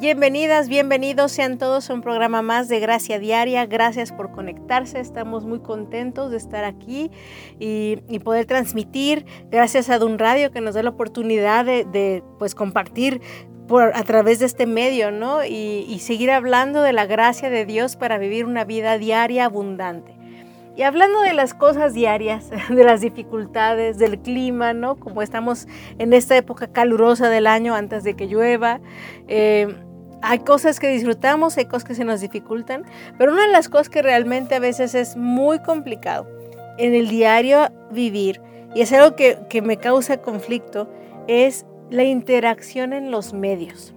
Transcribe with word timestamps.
Bienvenidas, 0.00 0.68
bienvenidos 0.68 1.30
sean 1.30 1.56
todos 1.56 1.88
a 1.88 1.94
un 1.94 2.00
programa 2.00 2.42
más 2.42 2.68
de 2.68 2.80
Gracia 2.80 3.20
Diaria. 3.20 3.64
Gracias 3.66 4.10
por 4.10 4.32
conectarse. 4.32 4.98
Estamos 4.98 5.44
muy 5.44 5.60
contentos 5.60 6.32
de 6.32 6.36
estar 6.36 6.64
aquí 6.64 7.12
y, 7.60 7.96
poder 8.24 8.44
transmitir. 8.44 9.24
Gracias 9.52 9.90
a 9.90 10.00
Dun 10.00 10.18
Radio 10.18 10.50
que 10.50 10.60
nos 10.60 10.74
da 10.74 10.82
la 10.82 10.90
oportunidad 10.90 11.64
de, 11.64 12.24
pues 12.40 12.56
compartir 12.56 13.20
por, 13.68 13.96
a 13.96 14.02
través 14.02 14.40
de 14.40 14.46
este 14.46 14.66
medio, 14.66 15.12
¿no? 15.12 15.44
Y, 15.44 15.96
seguir 16.00 16.32
hablando 16.32 16.82
de 16.82 16.92
la 16.92 17.06
gracia 17.06 17.48
de 17.48 17.64
Dios 17.64 17.94
para 17.94 18.18
vivir 18.18 18.46
una 18.46 18.64
vida 18.64 18.98
diaria 18.98 19.44
abundante. 19.44 20.16
Y 20.76 20.82
hablando 20.82 21.20
de 21.20 21.34
las 21.34 21.54
cosas 21.54 21.94
diarias, 21.94 22.50
de 22.68 22.82
las 22.82 23.00
dificultades, 23.00 23.96
del 23.98 24.18
clima, 24.18 24.72
¿no? 24.72 24.96
Como 24.96 25.22
estamos 25.22 25.68
en 25.98 26.12
esta 26.12 26.36
época 26.36 26.66
calurosa 26.66 27.28
del 27.28 27.46
año 27.46 27.76
antes 27.76 28.02
de 28.02 28.16
que 28.16 28.26
llueva, 28.26 28.80
eh, 29.28 29.83
hay 30.24 30.38
cosas 30.38 30.80
que 30.80 30.88
disfrutamos, 30.88 31.58
hay 31.58 31.66
cosas 31.66 31.84
que 31.84 31.94
se 31.94 32.04
nos 32.04 32.20
dificultan, 32.20 32.84
pero 33.18 33.32
una 33.32 33.42
de 33.42 33.52
las 33.52 33.68
cosas 33.68 33.90
que 33.90 34.00
realmente 34.00 34.54
a 34.54 34.58
veces 34.58 34.94
es 34.94 35.16
muy 35.16 35.58
complicado 35.58 36.26
en 36.78 36.94
el 36.94 37.08
diario 37.08 37.68
vivir, 37.90 38.40
y 38.74 38.80
es 38.80 38.92
algo 38.92 39.14
que, 39.16 39.38
que 39.50 39.60
me 39.60 39.76
causa 39.76 40.16
conflicto, 40.22 40.88
es 41.28 41.66
la 41.90 42.04
interacción 42.04 42.94
en 42.94 43.10
los 43.10 43.34
medios. 43.34 43.92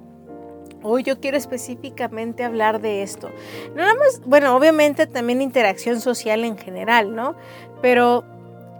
Hoy 0.84 1.03
yo 1.03 1.19
quiero 1.19 1.38
específicamente 1.38 2.44
hablar 2.44 2.81
de 2.81 3.02
esto. 3.03 3.30
Nada 3.73 3.95
más, 3.95 4.22
bueno, 4.25 4.56
obviamente 4.56 5.08
también 5.08 5.41
interacción 5.41 6.02
social 6.02 6.44
en 6.44 6.58
general, 6.58 7.16
¿no? 7.16 7.36
Pero 7.81 8.23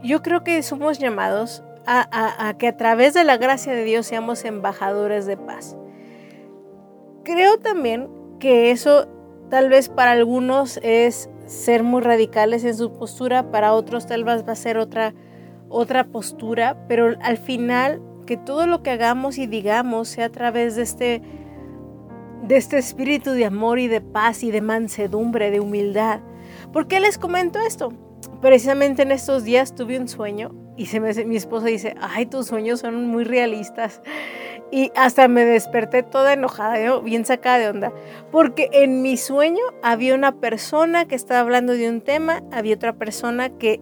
yo 0.04 0.22
creo 0.22 0.44
que 0.44 0.62
somos 0.64 1.00
llamados 1.00 1.64
a, 1.86 2.48
a, 2.48 2.58
que 2.58 2.68
a 2.68 2.78
través 2.78 3.14
de 3.14 3.24
la 3.24 3.38
gracia 3.38 3.74
de 3.74 3.84
Dios 3.84 4.06
seamos 4.06 4.44
embajadores 4.44 5.26
de 5.26 5.38
paz 5.38 5.76
creo 7.28 7.58
también 7.58 8.08
que 8.40 8.72
eso 8.72 9.06
tal 9.50 9.68
vez 9.68 9.90
para 9.90 10.12
algunos 10.12 10.80
es 10.82 11.30
ser 11.46 11.84
muy 11.84 12.02
radicales 12.02 12.64
en 12.64 12.74
su 12.74 12.94
postura, 12.94 13.52
para 13.52 13.74
otros 13.74 14.08
tal 14.08 14.24
vez 14.24 14.48
va 14.48 14.54
a 14.54 14.56
ser 14.56 14.78
otra, 14.78 15.14
otra 15.68 16.06
postura, 16.06 16.88
pero 16.88 17.18
al 17.22 17.38
final 17.38 18.02
que 18.26 18.38
todo 18.38 18.66
lo 18.66 18.82
que 18.82 18.92
hagamos 18.92 19.38
y 19.38 19.46
digamos 19.46 20.08
sea 20.08 20.28
a 20.28 20.30
través 20.30 20.78
de 20.78 20.84
este, 20.84 21.22
de 22.44 22.56
este 22.56 22.78
espíritu 22.78 23.32
de 23.32 23.46
amor 23.46 23.80
y 23.80 23.90
de 23.90 24.00
paz 24.00 24.42
y 24.44 24.52
de 24.52 24.62
mansedumbre, 24.62 25.52
de 25.52 25.60
humildad. 25.60 26.22
¿Por 26.72 26.88
qué 26.88 27.02
les 27.02 27.18
comento 27.18 27.60
esto? 27.60 27.92
Precisamente 28.42 29.02
en 29.02 29.12
estos 29.12 29.44
días 29.44 29.76
tuve 29.76 30.00
un 30.00 30.08
sueño 30.08 30.52
y 30.78 30.88
mi 31.26 31.36
esposa 31.36 31.66
dice, 31.66 31.96
ay, 32.00 32.28
tus 32.28 32.48
sueños 32.48 32.82
son 32.82 33.08
muy 33.08 33.24
realistas. 33.24 34.02
Y 34.70 34.92
hasta 34.96 35.28
me 35.28 35.44
desperté 35.44 36.04
toda 36.04 36.34
enojada, 36.34 37.00
bien 37.00 37.26
sacada 37.26 37.58
de 37.58 37.70
onda, 37.70 37.94
porque 38.32 38.70
en 38.72 39.02
mi 39.02 39.18
sueño 39.18 39.64
había 39.82 40.14
una 40.14 40.34
persona 40.34 41.08
que 41.08 41.16
estaba 41.16 41.40
hablando 41.40 41.74
de 41.74 41.90
un 41.90 42.02
tema, 42.02 42.44
había 42.52 42.76
otra 42.76 42.94
persona 42.94 43.50
que 43.50 43.80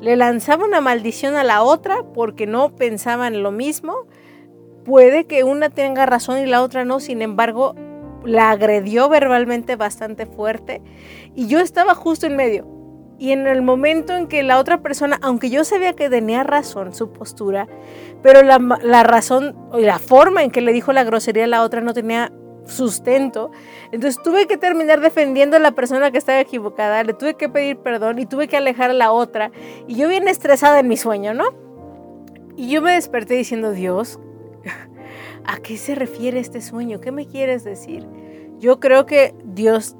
le 0.00 0.16
lanzaba 0.16 0.64
una 0.64 0.80
maldición 0.80 1.34
a 1.34 1.44
la 1.44 1.62
otra 1.62 2.04
porque 2.14 2.46
no 2.46 2.76
pensaban 2.76 3.42
lo 3.42 3.50
mismo. 3.50 4.06
Puede 4.84 5.24
que 5.24 5.42
una 5.42 5.68
tenga 5.68 6.06
razón 6.06 6.38
y 6.38 6.46
la 6.46 6.62
otra 6.62 6.84
no, 6.84 7.00
sin 7.00 7.22
embargo, 7.22 7.74
la 8.24 8.50
agredió 8.50 9.08
verbalmente 9.08 9.76
bastante 9.76 10.26
fuerte 10.26 10.82
y 11.34 11.46
yo 11.48 11.60
estaba 11.60 11.94
justo 11.94 12.26
en 12.26 12.36
medio. 12.36 12.79
Y 13.20 13.32
en 13.32 13.46
el 13.46 13.60
momento 13.60 14.16
en 14.16 14.28
que 14.28 14.42
la 14.42 14.58
otra 14.58 14.80
persona, 14.80 15.18
aunque 15.20 15.50
yo 15.50 15.62
sabía 15.62 15.92
que 15.92 16.08
tenía 16.08 16.42
razón 16.42 16.94
su 16.94 17.12
postura, 17.12 17.68
pero 18.22 18.42
la, 18.42 18.58
razón 19.02 19.54
y 19.78 19.82
la 19.82 19.98
forma 19.98 20.42
en 20.42 20.50
que 20.50 20.62
le 20.62 20.72
dijo 20.72 20.94
la 20.94 21.04
grosería 21.04 21.44
a 21.44 21.46
la 21.46 21.62
otra 21.62 21.82
no 21.82 21.92
tenía 21.92 22.32
sustento. 22.64 23.50
Entonces 23.92 24.22
tuve 24.22 24.46
que 24.46 24.56
terminar 24.56 25.02
defendiendo 25.02 25.58
a 25.58 25.60
la 25.60 25.72
persona 25.72 26.10
que 26.10 26.16
estaba 26.16 26.40
equivocada, 26.40 27.04
le 27.04 27.12
tuve 27.12 27.34
que 27.34 27.50
pedir 27.50 27.76
perdón 27.76 28.18
y 28.20 28.24
tuve 28.24 28.48
que 28.48 28.56
alejar 28.56 28.88
a 28.88 28.94
la 28.94 29.12
otra. 29.12 29.50
Y 29.86 29.96
yo 29.96 30.08
bien 30.08 30.26
estresada 30.26 30.80
en 30.80 30.88
mi 30.88 30.96
sueño, 30.96 31.34
¿no? 31.34 31.44
Y 32.56 32.70
yo 32.70 32.80
me 32.80 32.92
desperté 32.92 33.34
diciendo, 33.34 33.72
Dios, 33.72 34.18
¿a 35.44 35.58
qué 35.58 35.76
se 35.76 35.94
refiere 35.94 36.40
este 36.40 36.62
sueño? 36.62 37.02
¿Qué 37.02 37.12
me 37.12 37.26
quieres 37.26 37.64
decir? 37.64 38.06
Yo 38.58 38.80
creo 38.80 39.04
que 39.04 39.34
Dios 39.44 39.96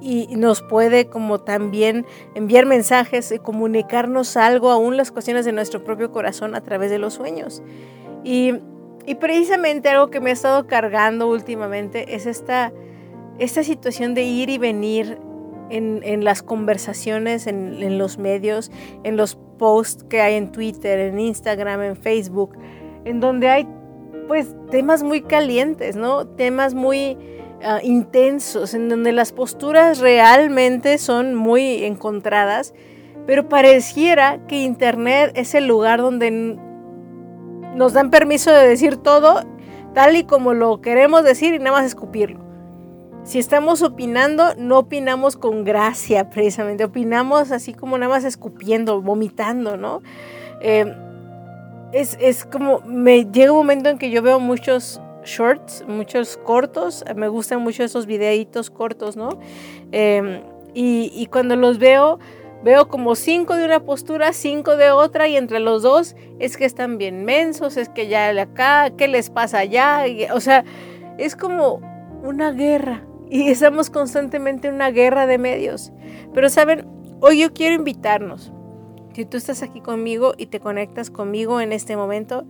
y 0.00 0.26
nos 0.36 0.62
puede 0.62 1.06
como 1.06 1.40
también 1.40 2.06
enviar 2.34 2.66
mensajes 2.66 3.32
y 3.32 3.38
comunicarnos 3.38 4.36
algo, 4.36 4.70
aún 4.70 4.96
las 4.96 5.10
cuestiones 5.10 5.44
de 5.44 5.52
nuestro 5.52 5.82
propio 5.82 6.12
corazón 6.12 6.54
a 6.54 6.60
través 6.60 6.90
de 6.90 6.98
los 6.98 7.14
sueños. 7.14 7.62
Y, 8.24 8.54
precisamente 9.20 9.88
algo 9.88 10.10
que 10.10 10.20
me 10.20 10.28
ha 10.28 10.32
estado 10.34 10.66
cargando 10.66 11.28
últimamente 11.28 12.14
es 12.14 12.26
esta, 12.26 12.72
esta 13.38 13.62
situación 13.62 14.14
de 14.14 14.22
ir 14.22 14.50
y 14.50 14.58
venir 14.58 15.18
en, 15.70 16.24
las 16.24 16.42
conversaciones, 16.42 17.46
en, 17.46 17.82
en, 17.82 17.96
los 17.96 18.18
medios, 18.18 18.70
en 19.04 19.16
los 19.16 19.36
posts 19.58 20.04
que 20.04 20.20
hay 20.20 20.34
en 20.34 20.52
Twitter, 20.52 20.98
en 20.98 21.18
Instagram, 21.18 21.82
en 21.82 21.96
Facebook, 21.96 22.54
en 23.06 23.20
donde 23.20 23.48
hay 23.48 23.66
pues 24.26 24.54
temas 24.70 25.02
muy 25.02 25.22
calientes, 25.22 25.96
¿no? 25.96 26.26
Temas 26.26 26.74
muy 26.74 27.16
Ah, 27.62 27.80
intensos, 27.82 28.72
en 28.74 28.88
donde 28.88 29.10
las 29.10 29.32
posturas 29.32 29.98
realmente 29.98 30.96
son 30.98 31.34
muy 31.34 31.82
encontradas, 31.84 32.72
pero 33.26 33.48
pareciera 33.48 34.46
que 34.46 34.62
Internet 34.62 35.32
es 35.34 35.56
el 35.56 35.66
lugar 35.66 36.00
donde 36.00 36.56
nos 37.74 37.94
dan 37.94 38.10
permiso 38.10 38.52
de 38.52 38.68
decir 38.68 38.96
todo 38.96 39.42
tal 39.92 40.14
y 40.14 40.22
como 40.22 40.54
lo 40.54 40.80
queremos 40.80 41.24
decir 41.24 41.52
y 41.54 41.58
nada 41.58 41.78
más 41.78 41.86
escupirlo. 41.86 42.38
Si 43.24 43.40
estamos 43.40 43.82
opinando, 43.82 44.54
no 44.56 44.78
opinamos 44.78 45.36
con 45.36 45.64
gracia 45.64 46.30
precisamente, 46.30 46.84
opinamos 46.84 47.50
así 47.50 47.74
como 47.74 47.98
nada 47.98 48.14
más 48.14 48.22
escupiendo, 48.22 49.02
vomitando, 49.02 49.76
¿no? 49.76 50.00
Eh, 50.60 50.94
es, 51.92 52.16
es 52.20 52.44
como, 52.44 52.80
me 52.86 53.24
llega 53.24 53.50
un 53.50 53.58
momento 53.58 53.88
en 53.88 53.98
que 53.98 54.10
yo 54.10 54.22
veo 54.22 54.38
muchos 54.38 55.00
shorts, 55.28 55.84
muchos 55.86 56.36
cortos. 56.36 57.04
Me 57.14 57.28
gustan 57.28 57.62
mucho 57.62 57.84
esos 57.84 58.06
videitos 58.06 58.70
cortos, 58.70 59.16
¿no? 59.16 59.38
Em, 59.92 60.42
y, 60.74 61.26
cuando 61.26 61.56
los 61.56 61.78
veo, 61.78 62.18
veo 62.62 62.88
como 62.88 63.14
cinco 63.14 63.54
de 63.56 63.64
una 63.64 63.80
postura, 63.84 64.32
cinco 64.32 64.76
de 64.76 64.90
otra, 64.90 65.28
y 65.28 65.36
entre 65.36 65.60
los 65.60 65.82
dos 65.82 66.14
es 66.38 66.56
que 66.56 66.64
están 66.64 66.98
bien 66.98 67.24
mensos, 67.24 67.76
es 67.76 67.88
que 67.88 68.08
ya 68.08 68.28
acá, 68.40 68.90
¿qué 68.96 69.08
les 69.08 69.30
pasa 69.30 69.58
allá? 69.58 70.04
o 70.32 70.40
sea, 70.40 70.64
es 71.18 71.36
como 71.36 71.80
una 72.22 72.52
guerra. 72.52 73.04
Y 73.30 73.50
estamos 73.50 73.90
constantemente 73.90 74.68
en 74.68 74.74
una 74.74 74.90
guerra 74.90 75.26
de 75.26 75.36
medios. 75.36 75.92
Pero 76.32 76.48
saben, 76.48 76.86
hoy 77.20 77.40
yo 77.40 77.52
quiero 77.52 77.74
invitarnos. 77.74 78.52
Si 79.14 79.24
tú 79.24 79.36
estás 79.36 79.62
aquí 79.62 79.80
conmigo 79.80 80.34
y 80.38 80.46
te 80.46 80.60
conectas 80.60 81.10
conmigo 81.10 81.60
en 81.60 81.72
este 81.72 81.96
momento, 81.96 82.46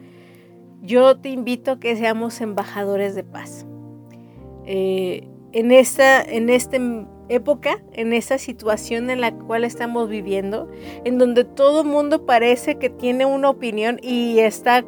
yo 0.82 1.18
te 1.18 1.30
invito 1.30 1.72
a 1.72 1.80
que 1.80 1.96
seamos 1.96 2.40
embajadores 2.40 3.14
de 3.14 3.24
paz. 3.24 3.66
Eh, 4.64 5.26
en, 5.52 5.72
esta, 5.72 6.22
en 6.22 6.48
época, 7.28 7.78
en 7.92 8.12
esta 8.12 8.38
situación 8.38 9.10
en 9.10 9.20
la 9.20 9.32
cual 9.32 9.64
estamos 9.64 10.08
viviendo, 10.08 10.68
en 11.04 11.18
donde 11.18 11.44
todo 11.44 11.84
mundo 11.84 12.26
parece 12.26 12.76
que 12.76 12.90
tiene 12.90 13.24
una 13.24 13.50
opinión 13.50 13.98
y 14.02 14.38
está 14.40 14.84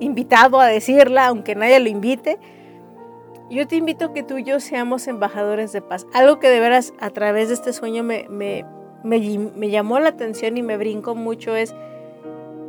invitado 0.00 0.60
a 0.60 0.66
decirla, 0.66 1.26
aunque 1.26 1.54
nadie 1.54 1.78
lo 1.80 1.88
invite, 1.88 2.38
yo 3.50 3.66
te 3.66 3.76
invito 3.76 4.06
a 4.06 4.12
que 4.12 4.22
tú 4.22 4.38
y 4.38 4.44
yo 4.44 4.60
seamos 4.60 5.08
embajadores 5.08 5.72
de 5.72 5.82
paz. 5.82 6.06
Algo 6.12 6.38
que 6.38 6.48
de 6.48 6.60
veras 6.60 6.94
a 7.00 7.10
través 7.10 7.48
de 7.48 7.54
este 7.54 7.72
sueño 7.72 8.02
me, 8.02 8.26
me, 8.28 8.64
me 9.04 9.70
llamó 9.70 9.98
la 9.98 10.10
atención 10.10 10.56
y 10.56 10.62
me 10.62 10.76
brincó 10.76 11.14
mucho 11.14 11.56
es 11.56 11.74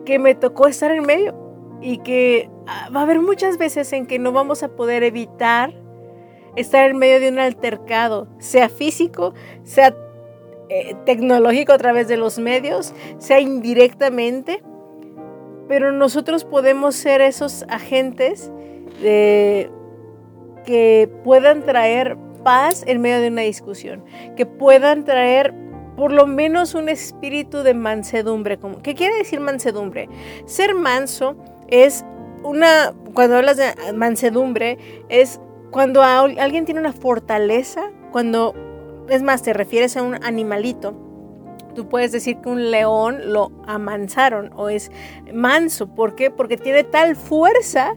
que 0.05 0.19
me 0.19 0.33
tocó 0.35 0.67
estar 0.67 0.91
en 0.91 1.05
medio 1.05 1.35
y 1.81 1.99
que 1.99 2.49
va 2.67 2.99
a 2.99 3.03
haber 3.03 3.19
muchas 3.19 3.57
veces 3.57 3.91
en 3.93 4.05
que 4.05 4.19
no 4.19 4.31
vamos 4.31 4.63
a 4.63 4.69
poder 4.69 5.03
evitar 5.03 5.73
estar 6.55 6.89
en 6.89 6.97
medio 6.97 7.19
de 7.19 7.29
un 7.29 7.39
altercado, 7.39 8.27
sea 8.39 8.69
físico, 8.69 9.33
sea 9.63 9.95
eh, 10.69 10.95
tecnológico 11.05 11.73
a 11.73 11.77
través 11.77 12.07
de 12.07 12.17
los 12.17 12.39
medios, 12.39 12.93
sea 13.17 13.39
indirectamente, 13.39 14.61
pero 15.67 15.91
nosotros 15.91 16.43
podemos 16.43 16.95
ser 16.95 17.21
esos 17.21 17.63
agentes 17.69 18.51
que 20.65 21.09
puedan 21.23 21.63
traer 21.63 22.17
paz 22.43 22.83
en 22.85 23.01
medio 23.01 23.21
de 23.21 23.29
una 23.29 23.41
discusión, 23.41 24.03
que 24.35 24.45
puedan 24.45 25.05
traer 25.05 25.53
por 25.95 26.11
lo 26.11 26.27
menos 26.27 26.75
un 26.75 26.89
espíritu 26.89 27.63
de 27.63 27.73
mansedumbre. 27.73 28.59
¿Qué 28.83 28.95
quiere 28.95 29.17
decir 29.17 29.39
mansedumbre? 29.39 30.09
Ser 30.45 30.73
manso 30.73 31.35
es 31.67 32.05
una, 32.43 32.93
cuando 33.13 33.37
hablas 33.37 33.57
de 33.57 33.73
mansedumbre, 33.93 34.77
es 35.09 35.39
cuando 35.71 36.01
alguien 36.03 36.65
tiene 36.65 36.79
una 36.79 36.93
fortaleza, 36.93 37.91
cuando, 38.11 38.53
es 39.09 39.23
más, 39.23 39.41
te 39.41 39.53
refieres 39.53 39.95
a 39.97 40.03
un 40.03 40.23
animalito. 40.23 40.93
Tú 41.75 41.87
puedes 41.87 42.11
decir 42.11 42.37
que 42.37 42.49
un 42.49 42.69
león 42.69 43.31
lo 43.31 43.51
amansaron 43.65 44.51
o 44.55 44.69
es 44.69 44.91
manso. 45.33 45.95
¿Por 45.95 46.15
qué? 46.15 46.29
Porque 46.29 46.57
tiene 46.57 46.83
tal 46.83 47.15
fuerza 47.15 47.93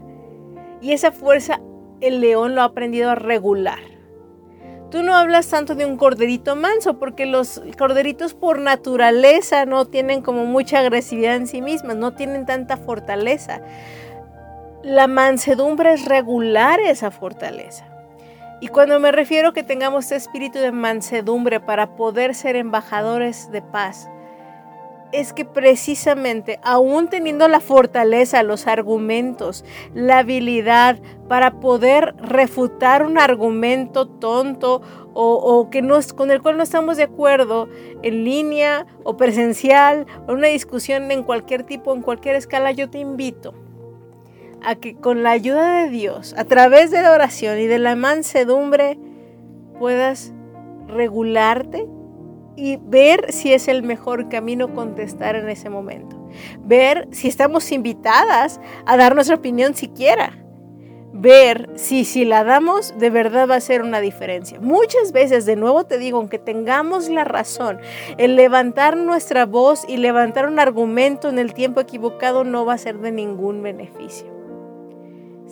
y 0.81 0.93
esa 0.93 1.11
fuerza 1.11 1.59
el 1.99 2.21
león 2.21 2.55
lo 2.55 2.61
ha 2.61 2.65
aprendido 2.65 3.09
a 3.09 3.15
regular. 3.15 3.79
Tú 4.91 5.03
no 5.03 5.15
hablas 5.15 5.49
tanto 5.49 5.75
de 5.75 5.85
un 5.85 5.97
corderito 5.97 6.55
manso 6.55 6.99
porque 6.99 7.25
los 7.25 7.61
corderitos 7.77 8.33
por 8.33 8.59
naturaleza 8.59 9.65
no 9.65 9.85
tienen 9.85 10.21
como 10.21 10.45
mucha 10.45 10.79
agresividad 10.79 11.35
en 11.35 11.47
sí 11.47 11.61
mismas, 11.61 11.97
no 11.97 12.13
tienen 12.13 12.45
tanta 12.45 12.77
fortaleza. 12.77 13.61
La 14.85 15.07
mansedumbre 15.07 15.93
es 15.93 16.05
regular 16.05 16.79
esa 16.79 17.09
fortaleza. 17.09 17.87
Y 18.61 18.67
cuando 18.67 18.99
me 18.99 19.11
refiero 19.11 19.51
que 19.51 19.63
tengamos 19.63 20.03
este 20.03 20.15
espíritu 20.17 20.59
de 20.59 20.71
mansedumbre 20.71 21.59
para 21.59 21.95
poder 21.95 22.35
ser 22.35 22.55
embajadores 22.55 23.49
de 23.51 23.63
paz, 23.63 24.07
es 25.11 25.33
que 25.33 25.43
precisamente, 25.43 26.59
aún 26.61 27.07
teniendo 27.07 27.47
la 27.47 27.61
fortaleza, 27.61 28.43
los 28.43 28.67
argumentos, 28.67 29.65
la 29.95 30.19
habilidad 30.19 30.99
para 31.27 31.59
poder 31.59 32.15
refutar 32.17 33.03
un 33.03 33.17
argumento 33.17 34.07
tonto 34.07 34.83
o, 35.15 35.67
que 35.71 35.81
no, 35.81 35.97
con 36.15 36.29
el 36.29 36.43
cual 36.43 36.57
no 36.57 36.63
estamos 36.63 36.97
de 36.97 37.03
acuerdo 37.03 37.69
en 38.03 38.23
línea 38.23 38.85
o 39.03 39.17
presencial 39.17 40.05
o 40.27 40.33
una 40.33 40.49
discusión 40.49 41.09
en 41.09 41.23
cualquier 41.23 41.63
tipo, 41.63 41.91
en 41.95 42.03
cualquier 42.03 42.35
escala, 42.35 42.71
yo 42.71 42.87
te 42.87 42.99
invito 42.99 43.64
a 44.65 44.75
que 44.75 44.95
con 44.95 45.23
la 45.23 45.31
ayuda 45.31 45.83
de 45.83 45.89
Dios, 45.89 46.33
a 46.37 46.43
través 46.43 46.91
de 46.91 47.01
la 47.01 47.11
oración 47.11 47.59
y 47.59 47.67
de 47.67 47.79
la 47.79 47.95
mansedumbre, 47.95 48.97
puedas 49.77 50.33
regularte 50.87 51.87
y 52.55 52.77
ver 52.77 53.31
si 53.31 53.53
es 53.53 53.67
el 53.67 53.83
mejor 53.83 54.29
camino 54.29 54.73
contestar 54.73 55.35
en 55.35 55.49
ese 55.49 55.69
momento. 55.69 56.15
Ver 56.61 57.07
si 57.11 57.27
estamos 57.27 57.71
invitadas 57.71 58.59
a 58.85 58.97
dar 58.97 59.13
nuestra 59.13 59.35
opinión 59.35 59.75
siquiera. 59.75 60.41
Ver 61.17 61.69
si 61.75 62.03
si 62.03 62.25
la 62.25 62.43
damos 62.43 62.97
de 62.97 63.09
verdad 63.09 63.47
va 63.49 63.55
a 63.55 63.61
ser 63.61 63.83
una 63.83 64.01
diferencia. 64.01 64.59
Muchas 64.59 65.11
veces, 65.11 65.45
de 65.45 65.55
nuevo 65.55 65.85
te 65.85 65.97
digo, 65.97 66.17
aunque 66.17 66.39
tengamos 66.39 67.07
la 67.07 67.23
razón, 67.23 67.79
el 68.17 68.35
levantar 68.35 68.97
nuestra 68.97 69.45
voz 69.45 69.85
y 69.87 69.97
levantar 69.97 70.47
un 70.47 70.59
argumento 70.59 71.29
en 71.29 71.39
el 71.39 71.53
tiempo 71.53 71.79
equivocado 71.79 72.43
no 72.43 72.65
va 72.65 72.73
a 72.73 72.77
ser 72.77 72.99
de 72.99 73.11
ningún 73.11 73.61
beneficio 73.63 74.34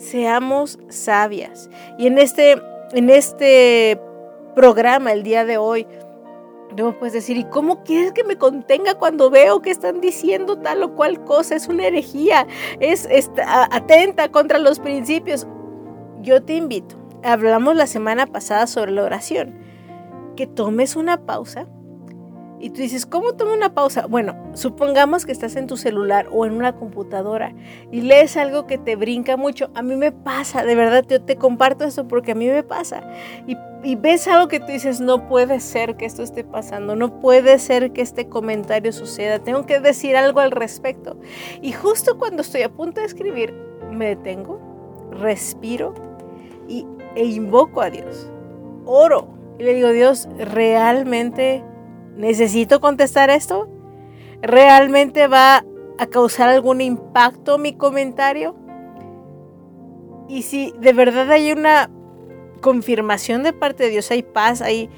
seamos 0.04 0.78
sabias. 0.88 1.70
Y 1.98 2.06
en 2.06 2.18
este, 2.18 2.60
en 2.92 3.10
este 3.10 4.00
programa 4.54 5.12
el 5.12 5.22
día 5.22 5.44
de 5.44 5.58
hoy, 5.58 5.86
no 6.76 6.98
puedes 6.98 7.12
decir, 7.12 7.36
¿y 7.36 7.44
cómo 7.44 7.84
quieres 7.84 8.12
que 8.12 8.24
me 8.24 8.36
contenga 8.36 8.94
cuando 8.94 9.30
veo 9.30 9.62
que 9.62 9.70
están 9.70 10.00
diciendo 10.00 10.58
tal 10.58 10.82
o 10.82 10.94
cual 10.94 11.24
cosa? 11.24 11.54
Es 11.54 11.68
una 11.68 11.86
herejía, 11.86 12.46
es, 12.80 13.08
atenta 13.70 14.30
contra 14.30 14.58
los 14.58 14.80
principios. 14.80 15.46
Yo 16.20 16.42
te 16.42 16.54
invito, 16.54 16.96
hablamos 17.22 17.76
la 17.76 17.86
semana 17.86 18.26
pasada 18.26 18.66
sobre 18.66 18.92
la 18.92 19.04
oración, 19.04 19.54
que 20.36 20.46
tomes 20.46 20.96
una 20.96 21.24
pausa 21.26 21.66
y 22.60 22.70
tú 22.70 22.80
dices, 22.80 23.04
¿cómo 23.04 23.34
tomo 23.34 23.52
una 23.52 23.74
pausa? 23.74 24.06
Bueno, 24.06 24.34
supongamos 24.54 25.26
que 25.26 25.32
estás 25.32 25.56
en 25.56 25.66
tu 25.66 25.76
celular 25.76 26.28
o 26.30 26.46
en 26.46 26.52
una 26.52 26.74
computadora 26.76 27.52
y 27.90 28.00
lees 28.00 28.36
algo 28.36 28.66
que 28.66 28.78
te 28.78 28.96
brinca 28.96 29.36
mucho. 29.36 29.70
A 29.74 29.82
mí 29.82 29.96
me 29.96 30.12
pasa, 30.12 30.64
de 30.64 30.74
verdad, 30.74 31.04
yo 31.08 31.22
te 31.22 31.36
comparto 31.36 31.84
esto 31.84 32.08
porque 32.08 32.32
a 32.32 32.34
mí 32.34 32.46
me 32.46 32.62
pasa. 32.62 33.02
Y, 33.46 33.56
y 33.82 33.96
ves 33.96 34.28
algo 34.28 34.48
que 34.48 34.60
tú 34.60 34.66
dices, 34.66 35.00
no 35.00 35.28
puede 35.28 35.60
ser 35.60 35.96
que 35.96 36.06
esto 36.06 36.22
esté 36.22 36.44
pasando, 36.44 36.96
no 36.96 37.20
puede 37.20 37.58
ser 37.58 37.92
que 37.92 38.02
este 38.02 38.28
comentario 38.28 38.92
suceda, 38.92 39.40
tengo 39.40 39.66
que 39.66 39.80
decir 39.80 40.16
algo 40.16 40.40
al 40.40 40.50
respecto. 40.50 41.18
Y 41.60 41.72
justo 41.72 42.18
cuando 42.18 42.42
estoy 42.42 42.62
a 42.62 42.72
punto 42.72 43.00
de 43.00 43.06
escribir, 43.06 43.52
me 43.90 44.06
detengo, 44.06 44.60
respiro 45.10 45.92
y, 46.68 46.86
e 47.14 47.24
invoco 47.24 47.82
a 47.82 47.90
Dios. 47.90 48.30
Oro 48.86 49.28
y 49.58 49.64
le 49.64 49.74
digo, 49.74 49.90
Dios, 49.90 50.28
realmente 50.38 51.62
¿Necesito 52.16 52.80
contestar 52.80 53.30
esto? 53.30 53.68
¿Realmente 54.40 55.26
va 55.26 55.64
a 55.98 56.06
causar 56.06 56.48
algún 56.48 56.80
impacto 56.80 57.58
mi 57.58 57.74
comentario? 57.74 58.54
Y 60.28 60.42
si 60.42 60.72
de 60.78 60.92
verdad 60.92 61.30
hay 61.30 61.52
una 61.52 61.90
confirmación 62.60 63.42
de 63.42 63.52
parte 63.52 63.84
de 63.84 63.90
Dios, 63.90 64.10
hay 64.10 64.22
paz, 64.22 64.62
hay, 64.62 64.88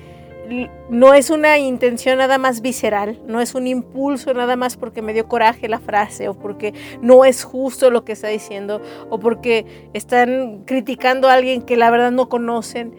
no 0.90 1.14
es 1.14 1.30
una 1.30 1.58
intención 1.58 2.18
nada 2.18 2.38
más 2.38 2.60
visceral, 2.60 3.20
no 3.26 3.40
es 3.40 3.54
un 3.54 3.66
impulso 3.66 4.34
nada 4.34 4.54
más 4.56 4.76
porque 4.76 5.02
me 5.02 5.14
dio 5.14 5.26
coraje 5.26 5.68
la 5.68 5.80
frase 5.80 6.28
o 6.28 6.34
porque 6.34 6.74
no 7.00 7.24
es 7.24 7.44
justo 7.44 7.90
lo 7.90 8.04
que 8.04 8.12
está 8.12 8.28
diciendo 8.28 8.80
o 9.08 9.18
porque 9.18 9.88
están 9.94 10.64
criticando 10.64 11.28
a 11.28 11.32
alguien 11.32 11.62
que 11.62 11.76
la 11.76 11.90
verdad 11.90 12.12
no 12.12 12.28
conocen. 12.28 12.94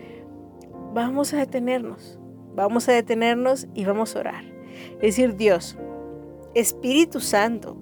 Vamos 0.93 1.33
a 1.33 1.37
detenernos 1.37 2.16
Vamos 2.57 2.89
a 2.89 2.91
detenernos 2.91 3.67
y 3.75 3.85
vamos 3.85 4.15
a 4.15 4.19
orar. 4.19 4.43
Es 4.95 5.15
decir, 5.15 5.35
Dios, 5.35 5.77
Espíritu 6.55 7.19
Santo, 7.19 7.77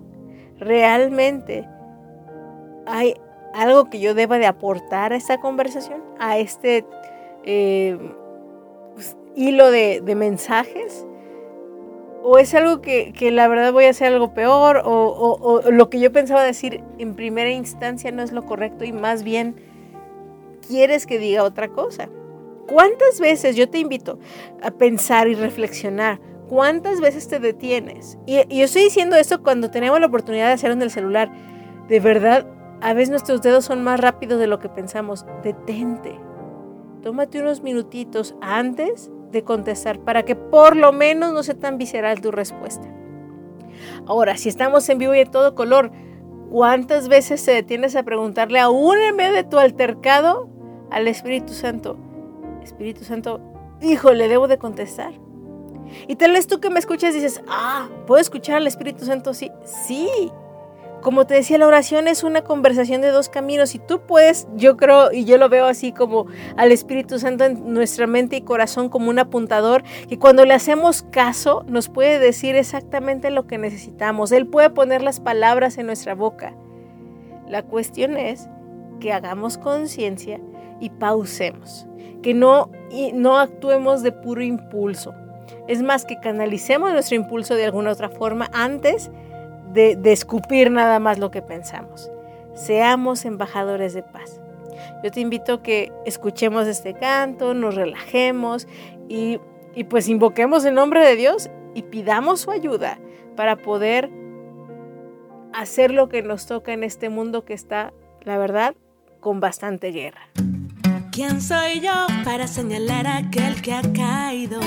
realmente 0.60 1.66
hay 2.86 3.13
algo 3.54 3.89
que 3.89 4.01
yo 4.01 4.13
deba 4.13 4.38
de 4.38 4.48
aportar 4.48 5.13
a 5.13 5.16
esta 5.16 5.39
conversación, 5.39 6.04
a 6.19 6.38
este 6.39 6.86
eh, 7.45 7.98
pues, 8.95 9.16
hilo 9.33 9.72
de, 9.72 10.01
mensajes. 10.13 11.07
¿O 12.22 12.38
es 12.38 12.54
algo 12.54 12.81
que, 12.81 13.13
la 13.31 13.48
verdad 13.48 13.72
voy 13.72 13.86
a 13.86 13.92
hacer 13.92 14.12
algo 14.12 14.33
peor? 14.33 14.81
O, 14.83 15.38
o, 15.42 15.72
lo 15.72 15.89
que 15.89 16.01
yo 16.01 16.12
pensaba 16.12 16.44
decir 16.44 16.83
en 16.98 17.16
primera 17.16 17.50
instancia 17.50 18.12
no 18.12 18.24
es 18.24 18.33
lo 18.33 18.45
correcto 18.45 18.83
y 18.83 18.92
más 18.92 19.24
bien 19.24 19.56
quieres 20.68 21.06
que 21.06 21.18
diga 21.18 21.44
otra 21.44 21.69
cosa? 21.69 22.10
¿Cuántas 22.67 23.19
veces 23.19 23.56
yo 23.56 23.69
te 23.69 23.79
invito 23.79 24.19
a 24.62 24.72
pensar 24.72 25.27
y 25.27 25.36
reflexionar? 25.36 26.19
¿Cuántas 26.50 27.00
veces 27.00 27.27
te 27.27 27.39
detienes? 27.39 28.17
Y, 28.25 28.36
yo 28.36 28.65
estoy 28.65 28.84
diciendo 28.84 29.15
esto 29.15 29.43
cuando 29.43 29.72
tenemos 29.72 30.00
la 30.00 30.07
oportunidad 30.07 30.48
de 30.48 30.53
hacerlo 30.53 30.75
en 30.75 30.81
el 30.81 30.91
celular. 30.91 31.31
De 31.88 32.00
verdad, 32.00 32.48
a 32.81 32.93
veces 32.93 33.10
nuestros 33.10 33.41
dedos 33.41 33.65
son 33.65 33.84
más 33.84 34.00
rápidos 34.00 34.39
de 34.39 34.48
lo 34.48 34.60
que 34.60 34.69
pensamos. 34.69 35.25
Detente. 35.43 36.19
Tómate 37.01 37.39
unos 37.39 37.62
minutitos 37.62 38.36
antes 38.41 39.12
de 39.31 39.43
contestar 39.43 40.00
para 40.00 40.24
que 40.24 40.36
por 40.36 40.75
lo 40.75 40.91
menos 40.91 41.34
no 41.34 41.43
sea 41.43 41.55
tan 41.55 41.77
visceral 41.77 42.22
tu 42.22 42.31
respuesta. 42.31 42.88
Ahora, 44.07 44.38
si 44.38 44.50
estamos 44.50 44.88
en 44.89 44.98
vivo 44.98 45.13
y 45.13 45.19
de 45.19 45.25
todo 45.25 45.53
color, 45.53 45.91
¿cuántas 46.50 47.07
veces 47.10 47.43
te 47.43 47.51
detienes 47.51 47.95
a 47.95 48.03
preguntarle 48.03 48.60
aún 48.60 48.98
en 48.98 49.15
medio 49.15 49.34
de 49.34 49.43
tu 49.43 49.60
altercado 49.60 50.50
al 50.89 51.07
Espíritu 51.07 51.53
Santo? 51.53 51.98
Espíritu 52.65 53.03
Santo, 53.03 53.39
hijo, 53.81 54.12
le 54.13 54.27
debo 54.27 54.48
de 54.48 54.57
contestar. 54.57 55.13
Y 56.07 56.15
tal 56.15 56.31
vez 56.31 56.48
tú 56.48 56.60
que 56.60 56.69
me 56.69 56.79
escuchas 56.79 57.13
dices, 57.13 57.41
ah, 57.48 57.88
¿puedo 58.07 58.19
escuchar 58.19 58.57
al 58.57 58.67
Espíritu 58.67 59.05
Santo? 59.05 59.34
Sí, 59.34 59.51
sí. 59.63 60.10
Como 61.01 61.27
te 61.27 61.36
decía, 61.36 61.60
la 61.60 61.67
oración 61.67 62.07
es 62.07 62.24
una 62.24 62.41
conversación 62.41 63.01
de 63.01 63.10
dos 63.10 63.29
caminos 63.29 63.75
y 63.75 63.79
tú 63.79 64.01
puedes, 64.01 64.48
yo 64.55 64.75
creo, 64.75 65.12
y 65.12 65.25
yo 65.25 65.38
lo 65.38 65.50
veo 65.50 65.65
así 65.65 65.91
como 65.91 66.25
al 66.57 66.72
Espíritu 66.72 67.19
Santo 67.19 67.43
en 67.43 67.72
nuestra 67.74 68.07
mente 68.07 68.38
y 68.38 68.41
corazón 68.41 68.89
como 68.89 69.12
un 69.12 69.19
apuntador, 69.19 69.84
que 70.10 70.17
cuando 70.17 70.45
le 70.45 70.55
hacemos 70.55 71.03
caso 71.03 71.63
nos 71.67 71.89
puede 71.89 72.17
decir 72.17 72.55
exactamente 72.55 73.29
lo 73.29 73.45
que 73.45 73.60
necesitamos. 73.60 74.31
Él 74.31 74.48
puede 74.48 74.72
poner 74.72 75.03
las 75.03 75.19
palabras 75.19 75.77
en 75.77 75.86
nuestra 75.86 76.15
boca. 76.15 76.55
La 77.48 77.62
cuestión 77.62 78.17
es 78.17 78.50
que 79.00 79.13
hagamos 79.13 79.60
conciencia 79.60 80.39
y 80.79 80.89
pausemos 80.89 81.88
que 82.25 82.34
no, 82.34 82.72
no 83.13 83.38
actuemos 83.38 84.01
de 84.01 84.12
puro 84.12 84.41
impulso. 84.41 85.13
Es 85.67 85.84
más, 85.84 86.05
que 86.05 86.20
canalicemos 86.20 86.91
nuestro 86.91 87.15
impulso 87.15 87.53
de 87.53 87.65
alguna 87.65 87.91
otra 87.91 88.10
forma 88.10 88.50
antes 88.51 89.12
de, 89.72 89.96
de 89.96 90.12
escupir 90.12 90.72
nada 90.72 90.98
más 90.98 91.20
lo 91.20 91.29
que 91.29 91.44
pensamos. 91.44 92.10
Seamos 92.55 93.25
embajadores 93.25 93.94
de 93.94 94.01
paz. 94.01 94.41
Yo 95.03 95.12
te 95.12 95.20
invito 95.20 95.53
a 95.53 95.62
que 95.62 95.91
escuchemos 96.05 96.65
este 96.65 96.96
canto, 96.96 97.53
nos 97.53 97.75
relajemos 97.75 98.67
y, 99.08 99.39
y 99.75 99.84
pues 99.84 100.10
invoquemos 100.10 100.65
el 100.65 100.74
nombre 100.74 101.05
de 101.05 101.15
Dios 101.15 101.51
y 101.75 101.84
pidamos 101.84 102.41
su 102.41 102.50
ayuda 102.50 102.98
para 103.36 103.55
poder 103.55 104.10
hacer 105.53 105.91
lo 105.91 106.10
que 106.10 106.24
nos 106.24 106.48
toca 106.48 106.74
en 106.74 106.84
este 106.84 107.10
mundo 107.10 107.46
que 107.46 107.53
está, 107.53 107.94
la 108.22 108.39
verdad, 108.39 108.74
con 109.20 109.39
bastante 109.39 109.91
guerra. 109.91 110.27
¿Quién 111.15 111.41
soy 111.41 111.79
yo 111.79 112.07
para 112.25 112.45
señalar 112.45 113.07
a 113.07 113.17
aquel 113.17 113.62
que 113.62 113.74
ha 113.74 113.81
caído? 113.93 114.60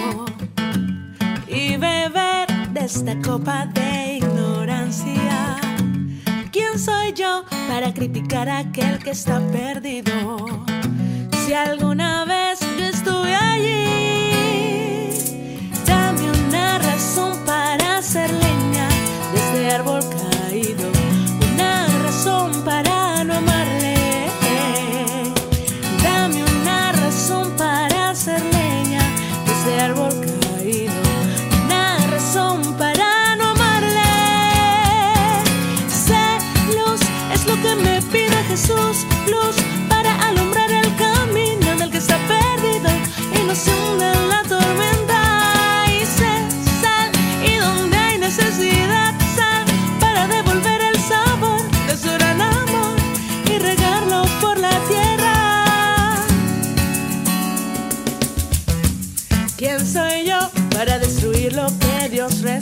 y 1.46 1.76
beber 1.76 2.48
de 2.72 2.80
esta 2.80 3.14
copa 3.20 3.66
de 3.66 4.16
ignorancia. 4.16 5.58
¿Quién 6.50 6.78
soy 6.78 7.12
yo 7.12 7.44
para 7.68 7.92
criticar 7.92 8.48
a 8.48 8.60
aquel 8.60 8.98
que 8.98 9.10
está 9.10 9.40
perdido? 9.50 10.46
Si 11.44 11.52
alguna 11.52 12.24
vez 12.24 12.60
yo 12.78 12.86
estuve 12.86 13.34
allí, 13.34 15.10
dame 15.86 16.30
una 16.30 16.78
razón 16.78 17.37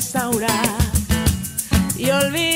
Dios 0.07 0.15
restaura 0.15 0.63
y 1.97 2.11
olvidar 2.11 2.56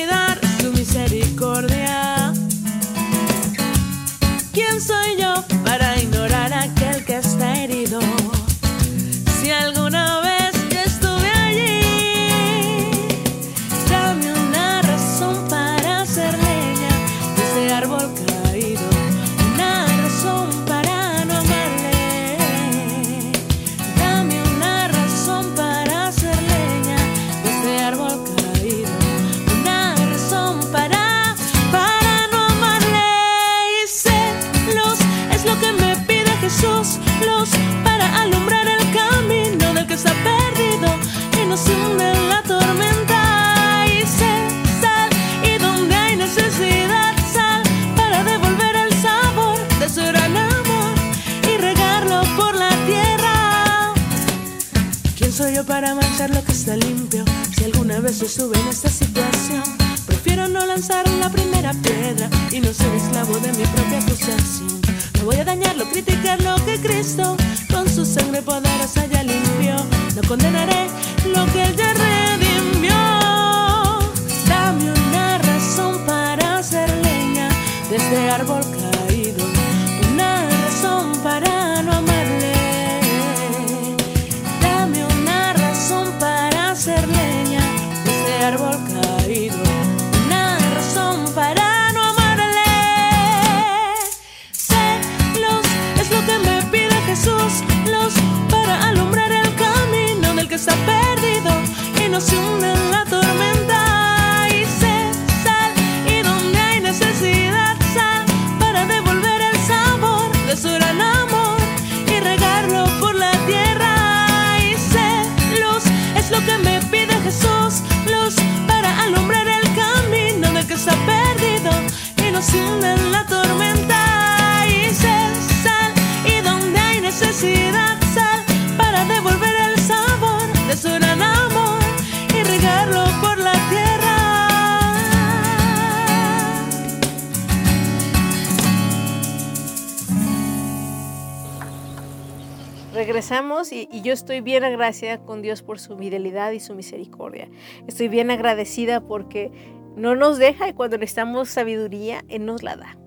yo 144.10 144.14
estoy 144.14 144.40
bien 144.40 144.64
agradecida 144.64 145.18
con 145.18 145.40
Dios 145.40 145.62
por 145.62 145.78
su 145.78 145.96
fidelidad 145.96 146.50
y 146.50 146.58
su 146.58 146.74
misericordia. 146.74 147.48
Estoy 147.86 148.08
bien 148.08 148.32
agradecida 148.32 149.00
porque 149.00 149.52
no 149.94 150.16
nos 150.16 150.36
deja 150.36 150.68
y 150.68 150.72
cuando 150.72 150.98
necesitamos 150.98 151.48
sabiduría, 151.48 152.24
Él 152.26 152.44
nos 152.44 152.64
la 152.64 152.74
da 152.74 152.98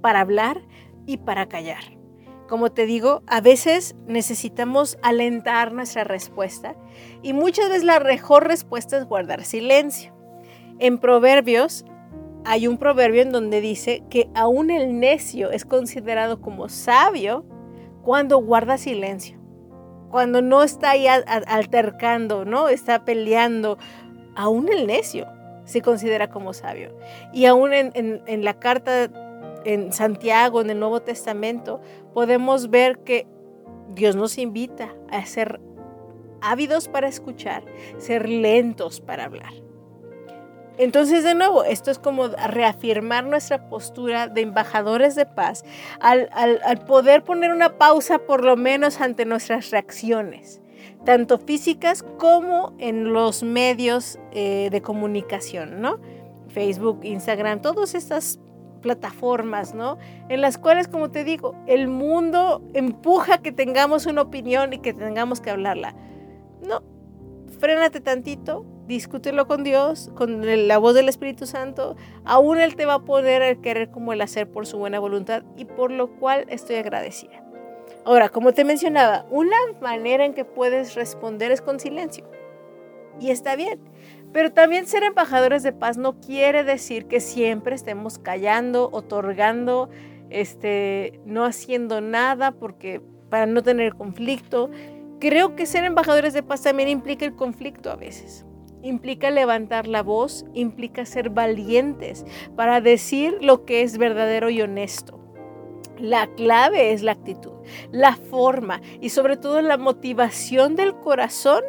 para 0.00 0.20
hablar 0.20 0.62
y 1.04 1.18
para 1.18 1.46
callar. 1.46 1.82
Como 2.48 2.72
te 2.72 2.86
digo, 2.86 3.22
a 3.26 3.42
veces 3.42 3.96
necesitamos 4.06 4.96
alentar 5.02 5.74
nuestra 5.74 6.04
respuesta 6.04 6.74
y 7.22 7.34
muchas 7.34 7.68
veces 7.68 7.84
la 7.84 8.00
mejor 8.00 8.48
respuesta 8.48 8.96
es 8.96 9.04
guardar 9.04 9.44
silencio. 9.44 10.16
En 10.78 10.96
Proverbios 10.96 11.84
hay 12.46 12.66
un 12.66 12.78
proverbio 12.78 13.20
en 13.20 13.30
donde 13.30 13.60
dice 13.60 14.04
que 14.08 14.30
aún 14.34 14.70
el 14.70 15.00
necio 15.00 15.50
es 15.50 15.66
considerado 15.66 16.40
como 16.40 16.70
sabio 16.70 17.44
cuando 18.02 18.38
guarda 18.38 18.78
silencio, 18.78 19.35
cuando 20.10 20.42
no 20.42 20.62
está 20.62 20.90
ahí 20.90 21.06
altercando, 21.06 22.44
¿no? 22.44 22.68
Está 22.68 23.04
peleando, 23.04 23.78
aún 24.34 24.68
el 24.70 24.86
necio 24.86 25.26
se 25.64 25.82
considera 25.82 26.30
como 26.30 26.52
sabio. 26.52 26.96
Y 27.32 27.46
aún 27.46 27.72
en- 27.72 27.92
en 27.94 28.44
la 28.44 28.54
carta 28.54 29.10
en 29.64 29.92
Santiago, 29.92 30.60
en 30.60 30.70
el 30.70 30.78
Nuevo 30.78 31.00
Testamento, 31.00 31.80
podemos 32.14 32.70
ver 32.70 32.98
que 33.00 33.26
Dios 33.94 34.14
nos 34.14 34.38
invita 34.38 34.94
a 35.10 35.24
ser 35.26 35.60
ávidos 36.40 36.86
para 36.88 37.08
escuchar, 37.08 37.64
ser 37.98 38.28
lentos 38.28 39.00
para 39.00 39.24
hablar. 39.24 39.52
Entonces, 40.78 41.24
de 41.24 41.34
nuevo, 41.34 41.64
esto 41.64 41.90
es 41.90 41.98
como 41.98 42.28
reafirmar 42.28 43.24
nuestra 43.24 43.68
postura 43.68 44.28
de 44.28 44.42
embajadores 44.42 45.14
de 45.14 45.24
paz 45.24 45.64
al, 46.00 46.28
poder 46.86 47.24
poner 47.24 47.50
una 47.50 47.78
pausa 47.78 48.18
por 48.18 48.44
lo 48.44 48.56
menos 48.56 49.00
ante 49.00 49.24
nuestras 49.24 49.70
reacciones, 49.70 50.60
tanto 51.04 51.38
físicas 51.38 52.02
como 52.02 52.74
en 52.78 53.12
los 53.12 53.42
medios 53.42 54.18
eh, 54.32 54.68
de 54.70 54.82
comunicación, 54.82 55.80
¿no? 55.80 55.98
Facebook, 56.48 57.00
Instagram, 57.04 57.60
todas 57.62 57.94
estas 57.94 58.38
plataformas, 58.82 59.74
¿no? 59.74 59.98
En 60.28 60.40
las 60.40 60.58
cuales, 60.58 60.88
como 60.88 61.10
te 61.10 61.24
digo, 61.24 61.54
el 61.66 61.88
mundo 61.88 62.62
empuja 62.74 63.38
que 63.38 63.50
tengamos 63.50 64.06
una 64.06 64.22
opinión 64.22 64.72
y 64.72 64.78
que 64.78 64.92
tengamos 64.92 65.40
que 65.40 65.50
hablarla. 65.50 65.94
No, 66.62 66.82
frénate 67.58 68.00
tantito, 68.00 68.64
discútelo 68.86 69.46
con 69.46 69.64
Dios, 69.64 70.10
con 70.14 70.68
la 70.68 70.78
voz 70.78 70.94
del 70.94 71.08
Espíritu 71.08 71.46
Santo. 71.46 71.96
Aún 72.24 72.58
Él 72.58 72.76
te 72.76 72.86
va 72.86 72.94
a 72.94 73.04
poder 73.04 73.42
el 73.42 73.60
querer 73.60 73.90
como 73.90 74.12
el 74.12 74.20
hacer 74.20 74.48
por 74.50 74.66
su 74.66 74.78
buena 74.78 74.98
voluntad 74.98 75.42
y 75.56 75.64
por 75.64 75.90
lo 75.90 76.08
cual 76.16 76.46
estoy 76.48 76.76
agradecida. 76.76 77.42
Ahora, 78.04 78.28
como 78.28 78.52
te 78.52 78.64
mencionaba, 78.64 79.26
una 79.30 79.56
manera 79.80 80.24
en 80.24 80.32
que 80.32 80.44
puedes 80.44 80.94
responder 80.94 81.50
es 81.50 81.60
con 81.60 81.80
silencio. 81.80 82.24
y 83.18 83.30
está 83.30 83.56
bien. 83.56 83.80
Pero 84.32 84.52
también 84.52 84.86
ser 84.86 85.02
embajadores 85.02 85.62
de 85.62 85.72
paz 85.72 85.96
no 85.96 86.20
quiere 86.20 86.64
decir 86.64 87.06
que 87.06 87.20
siempre 87.20 87.74
estemos 87.74 88.18
callando, 88.18 88.90
otorgando, 88.92 89.88
este, 90.30 91.20
no 91.24 91.44
haciendo 91.44 92.00
nada 92.00 92.52
porque 92.52 93.00
para 93.30 93.46
no 93.46 93.62
tener 93.62 93.94
conflicto. 93.94 94.70
Creo 95.18 95.56
que 95.56 95.66
ser 95.66 95.84
embajadores 95.84 96.34
de 96.34 96.42
paz 96.42 96.62
también 96.62 96.88
implica 96.88 97.24
el 97.24 97.34
conflicto 97.34 97.90
a 97.90 97.96
veces. 97.96 98.45
Implica 98.86 99.32
levantar 99.32 99.88
la 99.88 100.04
voz, 100.04 100.44
implica 100.54 101.04
ser 101.04 101.30
valientes 101.30 102.24
para 102.54 102.80
decir 102.80 103.36
lo 103.40 103.64
que 103.64 103.82
es 103.82 103.98
verdadero 103.98 104.48
y 104.48 104.62
honesto. 104.62 105.18
La 105.98 106.28
clave 106.28 106.92
es 106.92 107.02
la 107.02 107.12
actitud, 107.12 107.50
la 107.90 108.14
forma 108.14 108.80
y 109.00 109.08
sobre 109.08 109.36
todo 109.36 109.60
la 109.60 109.76
motivación 109.76 110.76
del 110.76 110.94
corazón 110.94 111.64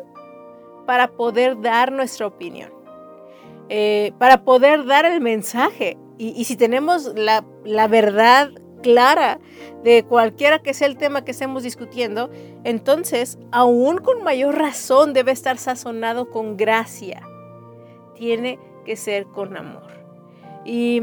para 0.86 1.08
poder 1.08 1.60
dar 1.60 1.92
nuestra 1.92 2.28
opinión, 2.28 2.72
eh, 3.70 4.12
para 4.20 4.44
poder 4.44 4.86
dar 4.86 5.06
el 5.06 5.20
mensaje. 5.20 5.98
Y, 6.20 6.44
si 6.46 6.56
tenemos 6.56 7.14
la, 7.16 7.44
la 7.64 7.88
verdad 7.88 8.52
clara 8.88 9.42
de 9.84 10.04
cualquiera 10.04 10.60
que 10.60 10.74
sea 10.74 10.88
el 10.88 10.96
tema 10.96 11.26
que 11.26 11.32
estemos 11.32 11.64
discutiendo, 11.64 12.30
entonces 12.64 13.38
aún 13.52 13.98
con 13.98 14.24
mayor 14.24 14.58
razón 14.58 15.12
debe 15.12 15.34
estar 15.34 15.58
sazonado 15.58 16.30
con 16.30 16.56
gracia. 16.56 17.22
Tiene 18.16 18.60
que 18.86 18.96
ser 18.96 19.26
con 19.26 19.58
amor. 19.58 19.92
Y, 20.64 21.02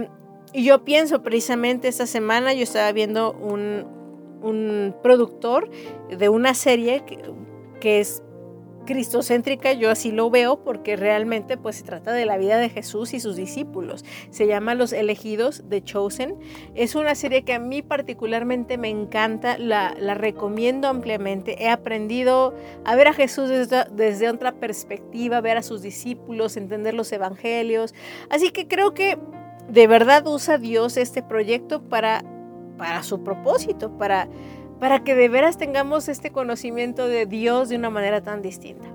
yo 0.54 0.84
pienso 0.84 1.20
precisamente 1.20 1.88
esta 1.88 2.06
semana, 2.06 2.54
yo 2.54 2.62
estaba 2.62 2.92
viendo 2.92 3.32
un, 3.32 3.84
un 4.40 4.94
productor 5.02 5.68
de 6.08 6.28
una 6.28 6.54
serie 6.54 7.04
que, 7.04 7.18
que 7.80 7.98
es 7.98 8.22
cristocéntrica, 8.84 9.72
yo 9.72 9.90
así 9.90 10.10
lo 10.10 10.30
veo 10.30 10.62
porque 10.62 10.96
realmente 10.96 11.56
pues 11.56 11.76
se 11.76 11.82
trata 11.82 12.12
de 12.12 12.24
la 12.26 12.36
vida 12.36 12.58
de 12.58 12.68
Jesús 12.68 13.14
y 13.14 13.20
sus 13.20 13.36
discípulos. 13.36 14.04
Se 14.30 14.46
llama 14.46 14.74
Los 14.74 14.92
elegidos 14.92 15.68
de 15.68 15.82
Chosen. 15.82 16.36
Es 16.74 16.94
una 16.94 17.14
serie 17.14 17.42
que 17.42 17.54
a 17.54 17.58
mí 17.58 17.82
particularmente 17.82 18.78
me 18.78 18.88
encanta, 18.88 19.58
la, 19.58 19.94
recomiendo 20.14 20.88
ampliamente. 20.88 21.62
He 21.62 21.68
aprendido 21.68 22.54
a 22.84 22.94
ver 22.96 23.08
a 23.08 23.12
Jesús 23.12 23.48
desde, 23.48 23.84
desde 23.90 24.28
otra 24.28 24.52
perspectiva, 24.52 25.40
ver 25.40 25.56
a 25.56 25.62
sus 25.62 25.82
discípulos, 25.82 26.56
entender 26.56 26.94
los 26.94 27.12
evangelios. 27.12 27.94
Así 28.30 28.50
que 28.50 28.68
creo 28.68 28.94
que 28.94 29.18
de 29.68 29.86
verdad 29.86 30.26
usa 30.26 30.58
Dios 30.58 30.96
este 30.96 31.22
proyecto 31.22 31.82
para, 31.82 32.24
para 32.76 33.02
su 33.02 33.22
propósito, 33.22 33.96
para 33.96 34.28
para 34.80 35.04
que 35.04 35.14
de 35.14 35.28
veras 35.28 35.58
tengamos 35.58 36.08
este 36.08 36.30
conocimiento 36.30 37.08
de 37.08 37.26
Dios 37.26 37.68
de 37.68 37.76
una 37.76 37.90
manera 37.90 38.22
tan 38.22 38.42
distinta. 38.42 38.94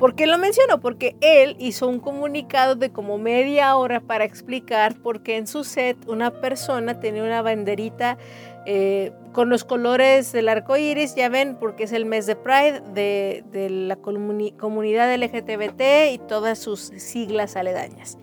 ¿Por 0.00 0.14
qué 0.14 0.26
lo 0.26 0.38
menciono? 0.38 0.80
Porque 0.80 1.14
él 1.20 1.56
hizo 1.58 1.86
un 1.86 2.00
comunicado 2.00 2.74
de 2.74 2.90
como 2.90 3.18
media 3.18 3.76
hora 3.76 4.00
para 4.00 4.24
explicar 4.24 4.94
por 4.96 5.22
qué 5.22 5.36
en 5.36 5.46
su 5.46 5.62
set 5.62 5.98
una 6.08 6.30
persona 6.30 7.00
tenía 7.00 7.22
una 7.22 7.42
banderita 7.42 8.16
eh, 8.64 9.12
con 9.32 9.50
los 9.50 9.62
colores 9.64 10.32
del 10.32 10.48
arco 10.48 10.78
iris, 10.78 11.14
ya 11.16 11.28
ven, 11.28 11.54
porque 11.54 11.84
es 11.84 11.92
el 11.92 12.06
mes 12.06 12.24
de 12.24 12.34
Pride 12.34 12.80
de, 12.94 13.68
la 13.70 13.96
comunidad 13.96 15.14
LGBT 15.14 16.12
y 16.12 16.18
todas 16.18 16.58
sus 16.58 16.80
siglas 16.80 17.56
aledañas. 17.56 18.16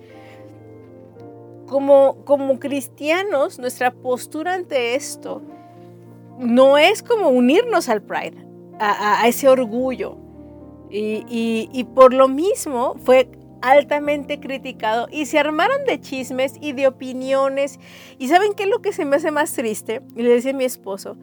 Como, 1.67 2.25
como 2.25 2.59
cristianos, 2.59 3.59
nuestra 3.59 3.91
postura 3.91 4.55
ante 4.55 4.95
esto 4.95 5.43
no 6.37 6.77
es 6.77 7.03
como 7.03 7.29
unirnos 7.29 7.89
al 7.89 8.01
Pride, 8.01 8.45
a, 8.79 9.27
ese 9.27 9.49
orgullo. 9.49 10.17
Y, 10.89 11.85
por 11.95 12.13
lo 12.13 12.27
mismo 12.27 12.95
fue 13.03 13.29
altamente 13.61 14.39
criticado 14.39 15.07
y 15.11 15.25
se 15.25 15.39
armaron 15.39 15.83
de 15.85 15.99
chismes 15.99 16.53
y 16.61 16.73
de 16.73 16.87
opiniones. 16.87 17.79
¿Y 18.17 18.27
saben 18.27 18.53
qué 18.53 18.63
es 18.63 18.69
lo 18.69 18.81
que 18.81 18.93
se 18.93 19.05
me 19.05 19.17
hace 19.17 19.31
más 19.31 19.53
triste? 19.53 20.01
Y 20.15 20.21
le 20.21 20.29
decía 20.29 20.51
a 20.51 20.55
mi 20.55 20.63
esposo, 20.63 21.17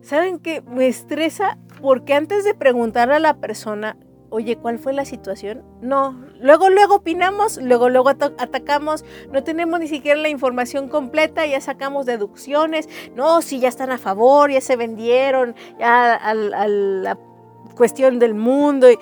¿saben 0.00 0.38
qué? 0.38 0.62
Me 0.62 0.86
estresa 0.86 1.58
porque 1.80 2.14
antes 2.14 2.44
de 2.44 2.54
preguntarle 2.54 3.16
a 3.16 3.20
la 3.20 3.38
persona 3.38 3.96
oye, 4.32 4.56
¿cuál 4.56 4.78
fue 4.78 4.92
la 4.92 5.04
situación? 5.04 5.62
No, 5.80 6.18
luego, 6.40 6.70
luego 6.70 6.96
opinamos, 6.96 7.58
luego, 7.62 7.88
luego 7.88 8.08
atacamos, 8.08 9.04
no 9.30 9.44
tenemos 9.44 9.78
ni 9.78 9.88
siquiera 9.88 10.18
la 10.18 10.30
información 10.30 10.88
completa, 10.88 11.46
ya 11.46 11.60
sacamos 11.60 12.06
deducciones, 12.06 12.88
no, 13.14 13.42
si 13.42 13.60
ya 13.60 13.68
están 13.68 13.92
a 13.92 13.98
favor, 13.98 14.50
ya 14.50 14.60
se 14.60 14.76
vendieron, 14.76 15.54
ya 15.78 16.14
a, 16.14 16.34
la 16.34 17.18
cuestión 17.76 18.18
del 18.18 18.34
mundo, 18.34 18.90
y, 18.90 18.98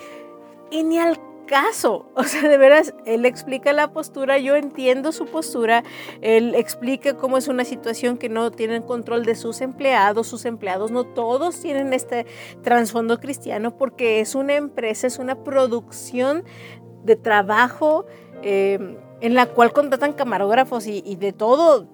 y 0.71 0.83
ni 0.83 0.99
al 0.99 1.19
caso. 1.51 2.07
O 2.21 2.23
sea, 2.23 2.49
de 2.49 2.59
veras, 2.59 2.95
él 3.07 3.25
explica 3.25 3.73
la 3.73 3.93
postura, 3.93 4.39
yo 4.39 4.55
entiendo 4.55 5.11
su 5.11 5.25
postura, 5.27 5.83
él 6.21 6.55
explica 6.55 7.17
cómo 7.17 7.39
es 7.39 7.49
una 7.49 7.65
situación 7.65 8.19
que 8.19 8.29
no 8.29 8.51
tienen 8.51 8.83
control 8.83 9.25
de 9.25 9.35
sus 9.35 9.63
empleados, 9.63 10.27
sus 10.27 10.45
empleados 10.45 10.91
no 10.91 11.05
todos 11.05 11.61
tienen 11.61 11.93
este 11.95 12.27
trasfondo 12.63 13.19
cristiano 13.19 13.77
porque 13.77 14.21
es 14.21 14.35
una 14.35 14.55
empresa, 14.55 15.07
es 15.07 15.19
una 15.19 15.43
producción 15.43 16.45
de 17.05 17.17
trabajo 17.17 18.05
em, 18.43 18.99
en 19.23 19.35
la 19.35 19.47
cual 19.47 19.73
contratan 19.73 20.13
camarógrafos 20.13 20.87
y, 20.87 21.03
y 21.07 21.17
de 21.17 21.33
todo 21.33 21.89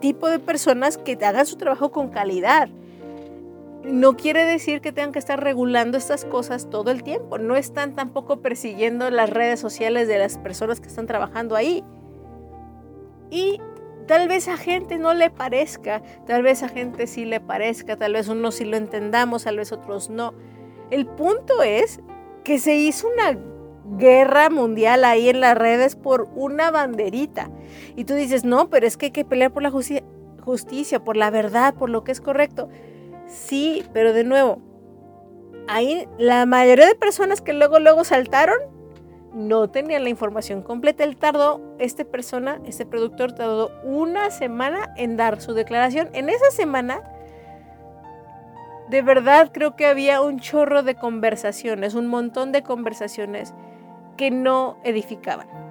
tipo 0.00 0.28
de 0.28 0.40
personas 0.40 0.98
que 0.98 1.16
hagan 1.24 1.46
su 1.46 1.56
trabajo 1.56 1.92
con 1.92 2.08
calidad 2.08 2.68
no 3.84 4.16
quiere 4.16 4.44
decir 4.44 4.80
que 4.80 4.92
tengan 4.92 5.12
que 5.12 5.18
estar 5.18 5.42
regulando 5.42 5.96
estas 5.96 6.24
cosas 6.24 6.68
todo 6.68 6.90
el 6.90 7.02
tiempo. 7.02 7.38
No 7.38 7.56
están 7.56 7.94
tampoco 7.94 8.40
persiguiendo 8.40 9.10
las 9.10 9.30
redes 9.30 9.60
sociales 9.60 10.06
de 10.08 10.18
las 10.18 10.38
personas 10.38 10.80
que 10.80 10.88
están 10.88 11.06
trabajando 11.06 11.56
ahí. 11.56 11.82
Y 13.30 13.60
tal 14.06 14.28
vez 14.28 14.48
a 14.48 14.56
gente 14.56 14.98
no 14.98 15.14
le 15.14 15.30
parezca, 15.30 16.02
tal 16.26 16.42
vez 16.42 16.62
a 16.62 16.68
gente 16.68 17.06
sí 17.06 17.24
le 17.24 17.40
parezca, 17.40 17.96
tal 17.96 18.14
vez 18.14 18.28
unos 18.28 18.56
sí 18.56 18.64
lo 18.64 18.76
entendamos, 18.76 19.44
tal 19.44 19.56
vez 19.56 19.72
otros 19.72 20.10
no. 20.10 20.34
El 20.90 21.06
punto 21.06 21.62
es 21.62 22.00
que 22.44 22.58
se 22.58 22.74
hizo 22.76 23.08
una 23.08 23.38
guerra 23.96 24.50
mundial 24.50 25.04
ahí 25.04 25.28
en 25.28 25.40
las 25.40 25.56
redes 25.56 25.96
por 25.96 26.28
una 26.34 26.70
banderita. 26.70 27.50
Y 27.96 28.04
tú 28.04 28.14
dices, 28.14 28.44
no, 28.44 28.68
pero 28.68 28.86
es 28.86 28.96
que 28.96 29.06
hay 29.06 29.12
que 29.12 29.24
pelear 29.24 29.52
por 29.52 29.62
la 29.62 29.70
justicia, 29.70 31.04
por 31.04 31.16
la 31.16 31.30
verdad, 31.30 31.74
por 31.74 31.88
lo 31.88 32.04
que 32.04 32.12
es 32.12 32.20
correcto. 32.20 32.68
Sí, 33.30 33.84
pero 33.92 34.12
de 34.12 34.24
nuevo, 34.24 34.58
ahí 35.68 36.08
la 36.18 36.46
mayoría 36.46 36.86
de 36.86 36.96
personas 36.96 37.40
que 37.40 37.52
luego, 37.52 37.78
luego 37.78 38.02
saltaron 38.04 38.58
no 39.32 39.70
tenían 39.70 40.02
la 40.02 40.10
información 40.10 40.62
completa. 40.62 41.04
Él 41.04 41.16
tardó, 41.16 41.60
esta 41.78 42.04
persona, 42.04 42.60
este 42.66 42.84
productor 42.84 43.32
tardó 43.32 43.70
una 43.84 44.30
semana 44.32 44.92
en 44.96 45.16
dar 45.16 45.40
su 45.40 45.54
declaración. 45.54 46.08
En 46.12 46.28
esa 46.28 46.50
semana, 46.50 47.02
de 48.88 49.02
verdad 49.02 49.50
creo 49.52 49.76
que 49.76 49.86
había 49.86 50.20
un 50.20 50.40
chorro 50.40 50.82
de 50.82 50.96
conversaciones, 50.96 51.94
un 51.94 52.08
montón 52.08 52.50
de 52.50 52.64
conversaciones 52.64 53.54
que 54.16 54.32
no 54.32 54.76
edificaban 54.82 55.69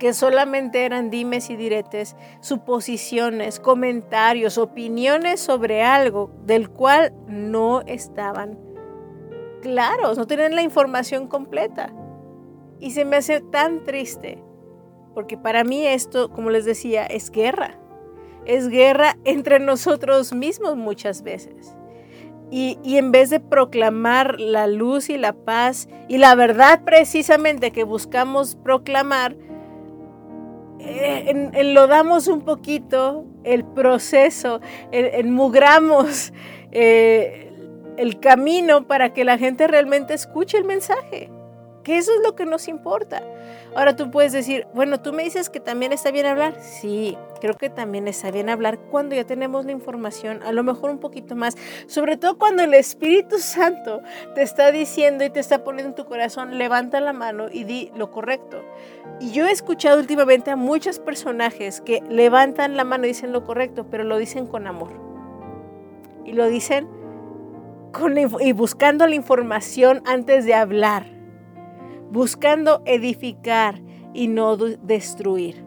que 0.00 0.14
solamente 0.14 0.84
eran 0.84 1.10
dimes 1.10 1.50
y 1.50 1.56
diretes, 1.56 2.16
suposiciones, 2.40 3.60
comentarios, 3.60 4.58
opiniones 4.58 5.38
sobre 5.40 5.84
algo 5.84 6.32
del 6.44 6.70
cual 6.70 7.12
no 7.28 7.82
estaban 7.82 8.58
claros, 9.60 10.16
no 10.16 10.26
tenían 10.26 10.56
la 10.56 10.62
información 10.62 11.28
completa. 11.28 11.92
Y 12.80 12.92
se 12.92 13.04
me 13.04 13.16
hace 13.16 13.42
tan 13.42 13.84
triste, 13.84 14.42
porque 15.14 15.36
para 15.36 15.64
mí 15.64 15.86
esto, 15.86 16.30
como 16.30 16.48
les 16.48 16.64
decía, 16.64 17.04
es 17.04 17.30
guerra. 17.30 17.78
Es 18.46 18.68
guerra 18.68 19.18
entre 19.24 19.60
nosotros 19.60 20.32
mismos 20.32 20.76
muchas 20.76 21.22
veces. 21.22 21.76
Y, 22.50 22.78
y, 22.82 22.96
en 22.96 23.12
vez 23.12 23.30
de 23.30 23.38
proclamar 23.38 24.40
la 24.40 24.66
luz 24.66 25.08
y 25.10 25.18
la 25.18 25.34
paz 25.34 25.88
y 26.08 26.18
la 26.18 26.34
verdad 26.34 26.82
precisamente 26.84 27.70
que 27.70 27.84
buscamos 27.84 28.56
proclamar, 28.56 29.36
eh, 30.80 31.50
enlodamos 31.54 32.28
un 32.28 32.42
poquito 32.42 33.24
el 33.44 33.64
proceso, 33.64 34.60
enmugramos 34.90 36.32
eh, 36.72 37.52
el 37.96 38.20
camino 38.20 38.86
para 38.86 39.12
que 39.12 39.24
la 39.24 39.38
gente 39.38 39.66
realmente 39.66 40.14
escuche 40.14 40.56
el 40.56 40.64
mensaje 40.64 41.30
que 41.82 41.98
eso 41.98 42.12
es 42.14 42.20
lo 42.22 42.34
que 42.34 42.46
nos 42.46 42.68
importa. 42.68 43.22
Ahora 43.74 43.94
tú 43.94 44.10
puedes 44.10 44.32
decir, 44.32 44.66
bueno, 44.74 45.00
tú 45.00 45.12
me 45.12 45.22
dices 45.22 45.48
que 45.48 45.60
también 45.60 45.92
está 45.92 46.10
bien 46.10 46.26
hablar. 46.26 46.60
Sí, 46.60 47.16
creo 47.40 47.54
que 47.54 47.70
también 47.70 48.08
está 48.08 48.30
bien 48.30 48.48
hablar 48.48 48.78
cuando 48.78 49.14
ya 49.14 49.24
tenemos 49.24 49.64
la 49.64 49.72
información, 49.72 50.42
a 50.42 50.52
lo 50.52 50.62
mejor 50.64 50.90
un 50.90 50.98
poquito 50.98 51.36
más, 51.36 51.56
sobre 51.86 52.16
todo 52.16 52.36
cuando 52.36 52.62
el 52.62 52.74
Espíritu 52.74 53.38
Santo 53.38 54.02
te 54.34 54.42
está 54.42 54.72
diciendo 54.72 55.24
y 55.24 55.30
te 55.30 55.40
está 55.40 55.64
poniendo 55.64 55.90
en 55.90 55.94
tu 55.94 56.04
corazón, 56.04 56.58
levanta 56.58 57.00
la 57.00 57.12
mano 57.12 57.46
y 57.50 57.64
di 57.64 57.92
lo 57.94 58.10
correcto. 58.10 58.62
Y 59.20 59.30
yo 59.30 59.46
he 59.46 59.52
escuchado 59.52 60.00
últimamente 60.00 60.50
a 60.50 60.56
muchos 60.56 60.98
personajes 60.98 61.80
que 61.80 62.02
levantan 62.08 62.76
la 62.76 62.84
mano 62.84 63.04
y 63.04 63.08
dicen 63.08 63.32
lo 63.32 63.44
correcto, 63.44 63.86
pero 63.90 64.04
lo 64.04 64.18
dicen 64.18 64.46
con 64.46 64.66
amor. 64.66 64.90
Y 66.24 66.32
lo 66.32 66.48
dicen 66.48 66.88
con, 67.92 68.16
y 68.18 68.52
buscando 68.52 69.06
la 69.06 69.14
información 69.14 70.02
antes 70.06 70.44
de 70.44 70.54
hablar 70.54 71.19
buscando 72.10 72.82
edificar 72.84 73.80
y 74.12 74.28
no 74.28 74.56
destruir. 74.56 75.64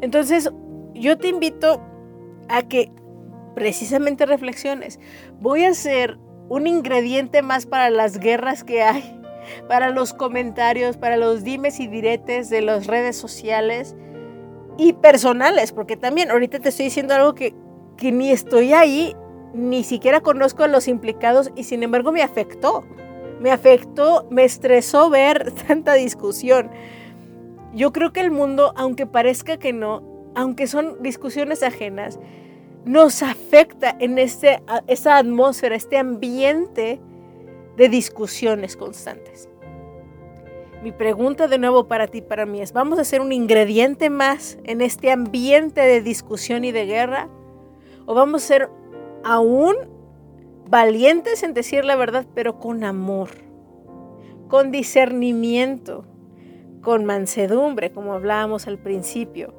Entonces, 0.00 0.50
yo 0.94 1.18
te 1.18 1.28
invito 1.28 1.80
a 2.48 2.62
que 2.62 2.90
precisamente 3.54 4.26
reflexiones. 4.26 4.98
Voy 5.40 5.64
a 5.64 5.74
ser 5.74 6.18
un 6.48 6.66
ingrediente 6.66 7.42
más 7.42 7.66
para 7.66 7.90
las 7.90 8.18
guerras 8.18 8.64
que 8.64 8.82
hay, 8.82 9.20
para 9.68 9.90
los 9.90 10.14
comentarios, 10.14 10.96
para 10.96 11.16
los 11.16 11.44
dimes 11.44 11.80
y 11.80 11.86
diretes 11.86 12.50
de 12.50 12.62
las 12.62 12.86
redes 12.86 13.16
sociales 13.16 13.94
y 14.78 14.94
personales, 14.94 15.72
porque 15.72 15.96
también 15.96 16.30
ahorita 16.30 16.58
te 16.58 16.70
estoy 16.70 16.86
diciendo 16.86 17.14
algo 17.14 17.34
que, 17.34 17.54
que 17.96 18.12
ni 18.12 18.30
estoy 18.30 18.72
ahí, 18.72 19.14
ni 19.52 19.84
siquiera 19.84 20.20
conozco 20.20 20.64
a 20.64 20.68
los 20.68 20.88
implicados 20.88 21.50
y 21.54 21.64
sin 21.64 21.82
embargo 21.82 22.12
me 22.12 22.22
afectó. 22.22 22.84
Me 23.40 23.50
afectó, 23.50 24.26
me 24.30 24.44
estresó 24.44 25.10
ver 25.10 25.52
tanta 25.66 25.94
discusión. 25.94 26.70
Yo 27.74 27.92
creo 27.92 28.12
que 28.12 28.20
el 28.20 28.30
mundo, 28.30 28.72
aunque 28.76 29.06
parezca 29.06 29.56
que 29.56 29.72
no, 29.72 30.02
aunque 30.34 30.66
son 30.66 31.02
discusiones 31.02 31.62
ajenas, 31.62 32.20
nos 32.84 33.22
afecta 33.22 33.96
en 33.98 34.18
este, 34.18 34.62
esa 34.86 35.16
atmósfera, 35.16 35.74
este 35.74 35.98
ambiente 35.98 37.00
de 37.76 37.88
discusiones 37.88 38.76
constantes. 38.76 39.48
Mi 40.82 40.92
pregunta 40.92 41.46
de 41.46 41.58
nuevo 41.58 41.88
para 41.88 42.08
ti, 42.08 42.22
para 42.22 42.46
mí 42.46 42.60
es, 42.60 42.72
¿vamos 42.72 42.98
a 42.98 43.04
ser 43.04 43.20
un 43.20 43.32
ingrediente 43.32 44.10
más 44.10 44.58
en 44.64 44.80
este 44.80 45.10
ambiente 45.10 45.80
de 45.80 46.00
discusión 46.00 46.64
y 46.64 46.72
de 46.72 46.86
guerra? 46.86 47.28
¿O 48.06 48.14
vamos 48.14 48.44
a 48.44 48.46
ser 48.46 48.70
aún 49.24 49.76
valientes 50.70 51.42
en 51.42 51.52
decir 51.52 51.84
la 51.84 51.96
verdad, 51.96 52.24
pero 52.34 52.58
con 52.58 52.84
amor, 52.84 53.30
con 54.48 54.70
discernimiento, 54.70 56.06
con 56.80 57.04
mansedumbre, 57.04 57.90
como 57.90 58.14
hablábamos 58.14 58.66
al 58.68 58.78
principio? 58.78 59.52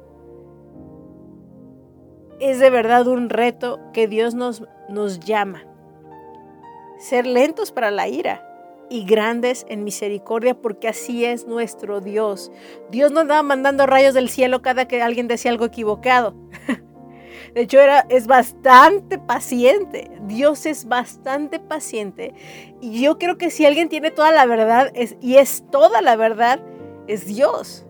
Es 2.40 2.58
de 2.58 2.70
verdad 2.70 3.06
un 3.06 3.28
reto 3.28 3.78
que 3.92 4.08
Dios 4.08 4.34
nos, 4.34 4.64
nos 4.88 5.20
llama. 5.20 5.64
Ser 6.98 7.26
lentos 7.26 7.70
para 7.70 7.90
la 7.90 8.08
ira, 8.08 8.48
y 8.92 9.04
grandes 9.04 9.64
en 9.70 9.84
misericordia, 9.84 10.54
porque 10.54 10.86
así 10.86 11.24
es 11.24 11.46
nuestro 11.46 12.02
Dios. 12.02 12.52
Dios 12.90 13.10
no 13.10 13.20
andaba 13.20 13.42
mandando 13.42 13.86
rayos 13.86 14.12
del 14.12 14.28
cielo 14.28 14.60
cada 14.60 14.86
que 14.86 15.00
alguien 15.00 15.28
decía 15.28 15.50
algo 15.50 15.64
equivocado. 15.64 16.34
De 17.54 17.62
hecho, 17.62 17.80
era, 17.80 18.06
es 18.08 18.26
bastante 18.26 19.18
paciente. 19.18 20.10
Dios 20.22 20.66
es 20.66 20.86
bastante 20.86 21.58
paciente. 21.58 22.34
Y 22.80 23.02
yo 23.02 23.18
creo 23.18 23.38
que 23.38 23.50
si 23.50 23.66
alguien 23.66 23.88
tiene 23.88 24.10
toda 24.10 24.32
la 24.32 24.46
verdad 24.46 24.90
es, 24.94 25.16
y 25.20 25.36
es 25.36 25.64
toda 25.70 26.02
la 26.02 26.16
verdad, 26.16 26.60
es 27.06 27.26
Dios. 27.26 27.86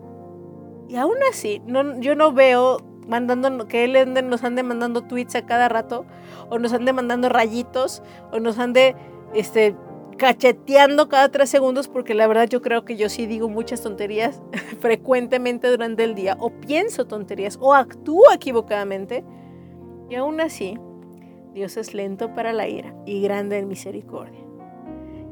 Y 0.87 0.95
aún 0.95 1.17
así, 1.29 1.61
no, 1.65 1.99
yo 1.99 2.15
no 2.15 2.33
veo 2.33 2.77
mandando 3.07 3.67
que 3.67 3.83
él 3.83 4.13
nos 4.29 4.43
ande 4.43 4.63
mandando 4.63 5.01
tweets 5.01 5.35
a 5.35 5.45
cada 5.45 5.69
rato, 5.69 6.05
o 6.49 6.59
nos 6.59 6.73
ande 6.73 6.93
mandando 6.93 7.29
rayitos, 7.29 8.03
o 8.31 8.39
nos 8.39 8.59
ande 8.59 8.95
este, 9.33 9.75
cacheteando 10.17 11.09
cada 11.09 11.29
tres 11.29 11.49
segundos 11.49 11.87
porque 11.87 12.13
la 12.13 12.27
verdad 12.27 12.47
yo 12.47 12.61
creo 12.61 12.85
que 12.85 12.95
yo 12.95 13.09
sí 13.09 13.25
digo 13.25 13.49
muchas 13.49 13.81
tonterías 13.81 14.41
frecuentemente 14.79 15.69
durante 15.69 16.03
el 16.03 16.15
día 16.15 16.37
o 16.39 16.49
pienso 16.49 17.05
tonterías 17.05 17.57
o 17.61 17.73
actúo 17.73 18.31
equivocadamente 18.33 19.23
y 20.09 20.15
aún 20.15 20.41
así 20.41 20.77
Dios 21.53 21.77
es 21.77 21.93
lento 21.93 22.33
para 22.33 22.51
la 22.51 22.67
ira 22.67 22.95
y 23.05 23.21
grande 23.21 23.59
en 23.59 23.67
misericordia. 23.67 24.39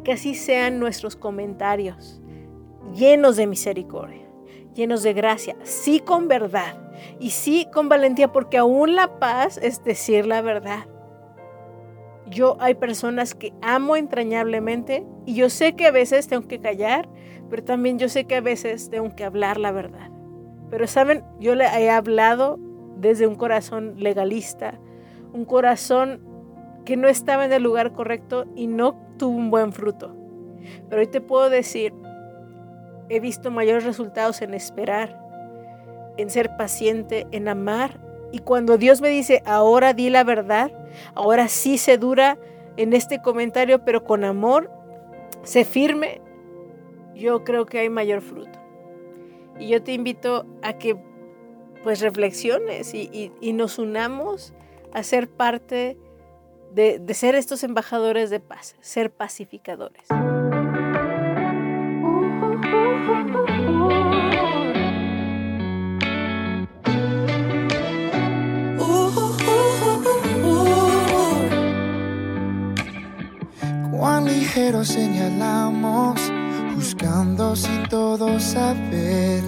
Que 0.04 0.14
así 0.14 0.36
sean 0.36 0.80
nuestros 0.80 1.16
comentarios 1.16 2.22
llenos 2.94 3.38
de 3.38 3.48
misericordia, 3.48 4.28
llenos 4.74 5.04
de 5.04 5.14
gracia, 5.14 5.56
sí 5.64 6.00
con 6.00 6.28
verdad 6.28 6.76
y 7.20 7.32
sí 7.32 7.68
con 7.74 7.90
valentía 7.90 8.32
porque 8.32 8.58
aún 8.58 8.96
la 8.96 9.20
paz 9.20 9.58
es 9.58 9.84
decir 9.84 10.26
la 10.26 10.42
verdad 10.42 10.86
yo 12.32 12.58
hay 12.60 12.76
personas 12.76 13.36
que 13.36 13.54
amo 13.62 13.96
entrañablemente 13.96 15.06
y 15.26 15.36
yo 15.36 15.50
sé 15.50 15.76
que 15.76 15.86
a 15.86 15.92
veces 15.92 16.28
tengo 16.28 16.48
que 16.48 16.60
callar, 16.60 17.08
pero 17.50 17.64
también 17.64 18.00
yo 18.00 18.10
sé 18.10 18.26
que 18.26 18.38
a 18.38 18.42
veces 18.42 18.90
tengo 18.90 19.16
que 19.16 19.24
hablar 19.24 19.58
la 19.58 19.72
verdad. 19.72 20.10
Pero 20.70 20.88
saben, 20.88 21.24
yo 21.40 21.54
le 21.54 21.66
he 21.66 21.90
hablado 21.90 22.58
desde 22.96 23.28
un 23.28 23.36
corazón 23.36 23.96
legalista, 23.98 24.80
un 25.34 25.46
corazón 25.46 26.22
que 26.86 26.98
no 26.98 27.08
estaba 27.08 27.46
en 27.46 27.54
el 27.54 27.62
lugar 27.62 27.92
correcto 27.92 28.46
y 28.56 28.68
no 28.68 28.96
tuvo 29.18 29.38
un 29.38 29.52
buen 29.52 29.74
fruto. 29.74 30.16
Pero 30.90 31.02
hoy 31.02 31.08
te 31.08 31.22
puedo 31.22 31.50
decir, 31.50 31.94
he 33.10 33.20
visto 33.20 33.52
mayores 33.52 33.84
resultados 33.84 34.42
en 34.42 34.54
esperar, 34.54 35.20
en 36.18 36.30
ser 36.30 36.56
paciente, 36.56 37.28
en 37.32 37.48
amar. 37.48 38.00
Y 38.32 38.40
cuando 38.40 38.78
Dios 38.78 39.02
me 39.02 39.10
dice, 39.10 39.42
ahora 39.46 39.94
di 39.94 40.10
la 40.10 40.24
verdad, 40.24 40.72
Ahora 41.16 41.48
sí 41.48 41.78
se 41.78 41.98
dura 41.98 42.38
en 42.78 42.94
este 42.94 43.22
comentario, 43.22 43.84
pero 43.84 44.04
con 44.04 44.24
amor, 44.24 44.72
se 45.44 45.66
firme, 45.66 46.22
yo 47.16 47.44
creo 47.44 47.66
que 47.66 47.80
hay 47.80 47.90
mayor 47.90 48.22
fruto. 48.22 48.60
Y 49.60 49.68
yo 49.68 49.84
te 49.84 49.94
invito 49.94 50.46
a 50.62 50.74
que 50.74 50.98
pues 51.84 52.00
reflexiones 52.00 52.94
y, 52.94 53.32
nos 53.54 53.80
unamos 53.80 54.54
a 54.94 55.04
ser 55.04 55.28
parte 55.28 55.98
de, 56.74 57.00
de 57.00 57.14
ser 57.14 57.36
estos 57.36 57.64
embajadores 57.64 58.30
de 58.30 58.40
paz, 58.40 58.76
ser 58.82 59.12
pacificadores. 59.12 60.08
Cuán 74.52 74.64
ligero 74.64 74.84
señalamos, 74.84 76.20
buscando 76.76 77.56
sin 77.56 77.88
todo 77.88 78.40
saber. 78.40 79.44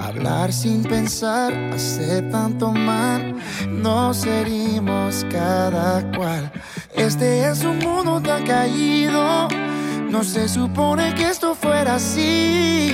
Hablar 0.00 0.52
sin 0.52 0.82
pensar 0.82 1.52
hace 1.72 2.22
tanto 2.22 2.72
mal, 2.72 3.36
nos 3.68 4.26
herimos 4.26 5.24
cada 5.30 6.10
cual. 6.16 6.50
Este 6.94 7.48
es 7.48 7.64
un 7.64 7.78
mundo 7.78 8.20
tan 8.20 8.44
caído, 8.44 9.48
no 10.10 10.24
se 10.24 10.48
supone 10.48 11.14
que 11.14 11.28
esto 11.28 11.54
fuera 11.54 11.96
así. 11.96 12.92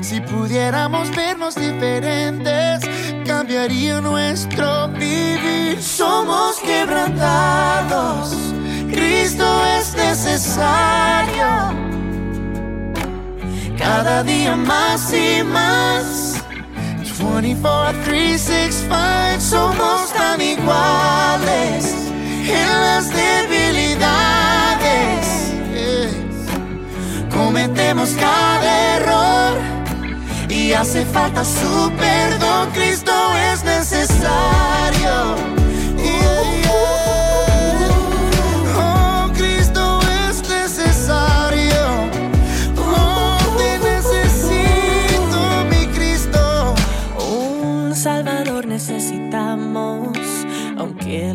Si 0.00 0.20
pudiéramos 0.20 1.14
vernos 1.14 1.54
diferentes, 1.54 2.80
cambiaría 3.26 4.00
nuestro 4.00 4.88
vivir. 4.88 5.80
Somos 5.80 6.58
quebrantados 6.60 8.34
Cristo 9.00 9.64
es 9.78 9.94
necesario. 9.94 11.48
Cada 13.78 14.22
día 14.22 14.54
más 14.56 15.12
y 15.14 15.42
más. 15.42 16.44
24, 17.18 17.98
3, 18.04 18.40
6, 18.40 18.84
5 18.88 19.40
somos 19.40 20.12
tan 20.12 20.40
iguales 20.40 21.94
en 22.46 22.68
las 22.68 23.08
debilidades. 23.08 23.94
Cometemos 27.34 28.10
cada 28.10 28.96
error 28.96 29.58
y 30.50 30.72
hace 30.74 31.06
falta 31.06 31.42
su 31.44 31.90
perdón. 31.98 32.70
Cristo 32.74 33.12
es 33.50 33.64
necesario. 33.64 35.59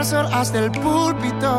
Hasta 0.00 0.60
el 0.60 0.70
púlpito. 0.70 1.58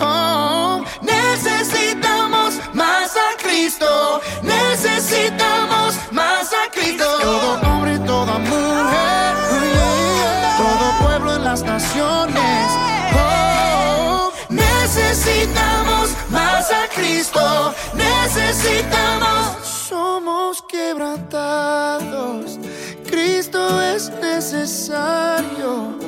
Oh, 0.00 0.80
necesitamos 1.02 2.60
más 2.72 3.16
a 3.16 3.36
Cristo, 3.42 4.20
necesitamos 4.44 5.96
más 6.12 6.52
a 6.52 6.70
Cristo. 6.70 7.04
Todo 7.20 7.60
hombre, 7.68 7.98
toda 7.98 8.38
mujer, 8.38 9.34
todo 10.56 11.04
pueblo 11.04 11.34
en 11.34 11.42
las 11.42 11.64
naciones. 11.64 12.70
Oh, 13.18 14.30
necesitamos 14.50 16.10
más 16.30 16.70
a 16.70 16.86
Cristo, 16.94 17.74
necesitamos. 17.92 19.66
Somos 19.88 20.62
quebrantados, 20.62 22.56
Cristo 23.04 23.82
es 23.82 24.10
necesario. 24.10 25.98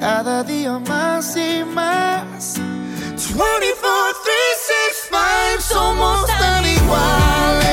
Cada 0.00 0.44
día 0.44 0.78
más 0.78 1.36
y 1.36 1.64
más. 1.64 2.54
24, 2.56 3.40
3, 4.24 4.34
6, 4.66 5.10
5, 5.10 5.60
somos 5.60 6.26
tan 6.26 6.64
iguales. 6.64 7.67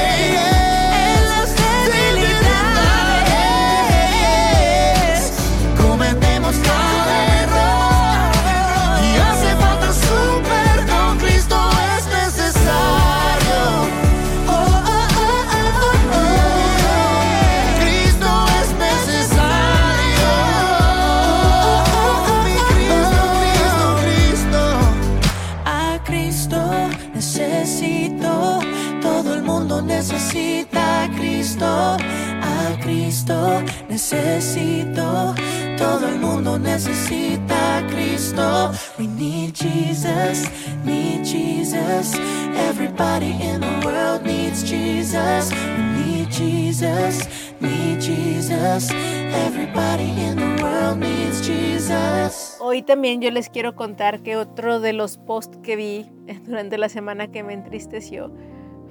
Necesito, 33.96 35.34
todo 35.78 36.10
el 36.10 36.20
mundo 36.20 36.60
necesita 36.60 37.78
a 37.78 37.88
Cristo. 37.88 38.72
We 39.00 39.08
need 39.08 39.54
Jesus, 39.54 40.50
need 40.84 41.24
Jesus. 41.24 42.14
Everybody 42.58 43.32
in 43.42 43.62
the 43.62 43.86
world 43.86 44.24
needs 44.24 44.64
Jesus. 44.70 45.50
We 45.78 46.04
need 46.04 46.30
Jesus, 46.30 47.26
need 47.62 48.02
Jesus. 48.02 48.92
Everybody 48.92 50.12
in 50.22 50.36
the 50.36 50.62
world 50.62 50.98
needs 50.98 51.48
Jesus. 51.48 52.58
Hoy 52.60 52.82
también 52.82 53.22
yo 53.22 53.32
les 53.32 53.48
quiero 53.48 53.76
contar 53.76 54.24
que 54.24 54.36
otro 54.36 54.82
de 54.82 54.92
los 54.92 55.18
posts 55.18 55.58
que 55.64 55.78
vi 55.78 56.06
durante 56.46 56.78
la 56.78 56.90
semana 56.90 57.32
que 57.32 57.44
me 57.44 57.54
entristeció 57.54 58.30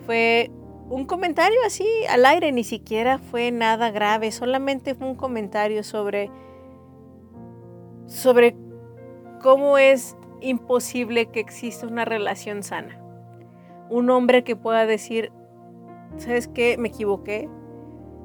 fue 0.07 0.51
un 0.91 1.05
comentario 1.07 1.59
así 1.67 1.87
al 2.11 2.25
aire, 2.27 2.53
ni 2.53 2.65
siquiera 2.65 3.19
fue 3.19 3.51
nada 3.51 3.91
grave, 3.91 4.31
solamente 4.33 4.95
fue 4.95 5.09
un 5.09 5.15
comentario 5.17 5.83
sobre 5.83 6.31
sobre 8.07 8.55
cómo 9.43 9.79
es 9.79 10.17
imposible 10.41 11.27
que 11.27 11.41
exista 11.41 11.87
una 11.87 12.05
relación 12.05 12.63
sana. 12.63 13.01
Un 13.91 14.11
hombre 14.11 14.45
que 14.45 14.57
pueda 14.57 14.87
decir, 14.87 15.33
¿sabes 16.19 16.49
qué? 16.49 16.77
Me 16.79 16.89
equivoqué. 16.89 17.49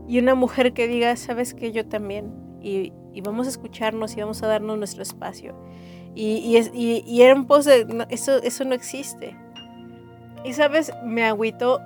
Y 0.08 0.20
una 0.20 0.36
mujer 0.36 0.74
que 0.74 0.88
diga, 0.88 1.16
¿sabes 1.16 1.54
qué? 1.54 1.72
Yo 1.72 1.86
también. 1.88 2.32
Y, 2.62 2.92
y 3.14 3.22
vamos 3.22 3.48
a 3.48 3.52
escucharnos 3.52 4.16
y 4.18 4.22
vamos 4.22 4.42
a 4.44 4.48
darnos 4.48 4.78
nuestro 4.78 5.02
espacio. 5.04 5.56
Y, 6.16 6.38
y, 6.38 6.58
es- 6.58 6.72
y- 6.74 7.04
y 7.06 7.22
era 7.22 7.36
un 7.36 7.46
post 7.46 7.68
de, 7.70 8.06
eso, 8.10 8.38
eso 8.42 8.66
no 8.66 8.74
existe. 8.76 9.36
Y 10.44 10.54
sabes, 10.54 10.92
me 11.06 11.24
agüitó. 11.24 11.80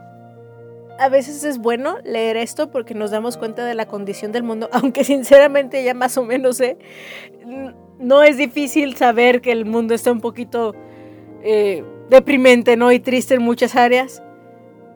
A 0.99 1.09
veces 1.09 1.43
es 1.43 1.57
bueno 1.57 1.97
leer 2.03 2.37
esto 2.37 2.69
porque 2.69 2.93
nos 2.93 3.11
damos 3.11 3.37
cuenta 3.37 3.65
de 3.65 3.73
la 3.73 3.87
condición 3.87 4.31
del 4.31 4.43
mundo, 4.43 4.69
aunque 4.73 5.03
sinceramente 5.03 5.83
ya 5.83 5.93
más 5.93 6.17
o 6.17 6.23
menos 6.23 6.57
sé. 6.57 6.77
No 7.99 8.23
es 8.23 8.37
difícil 8.37 8.95
saber 8.95 9.41
que 9.41 9.51
el 9.51 9.65
mundo 9.65 9.93
está 9.93 10.11
un 10.11 10.21
poquito 10.21 10.75
eh, 11.41 11.83
deprimente, 12.09 12.77
¿no? 12.77 12.91
Y 12.91 12.99
triste 12.99 13.35
en 13.35 13.41
muchas 13.41 13.75
áreas. 13.75 14.21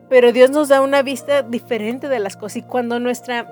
Pero 0.09 0.31
Dios 0.31 0.51
nos 0.51 0.69
da 0.69 0.81
una 0.81 1.01
vista 1.01 1.41
diferente 1.41 2.07
de 2.07 2.19
las 2.19 2.37
cosas. 2.37 2.57
Y 2.57 2.61
cuando 2.61 2.99
nuestra 2.99 3.47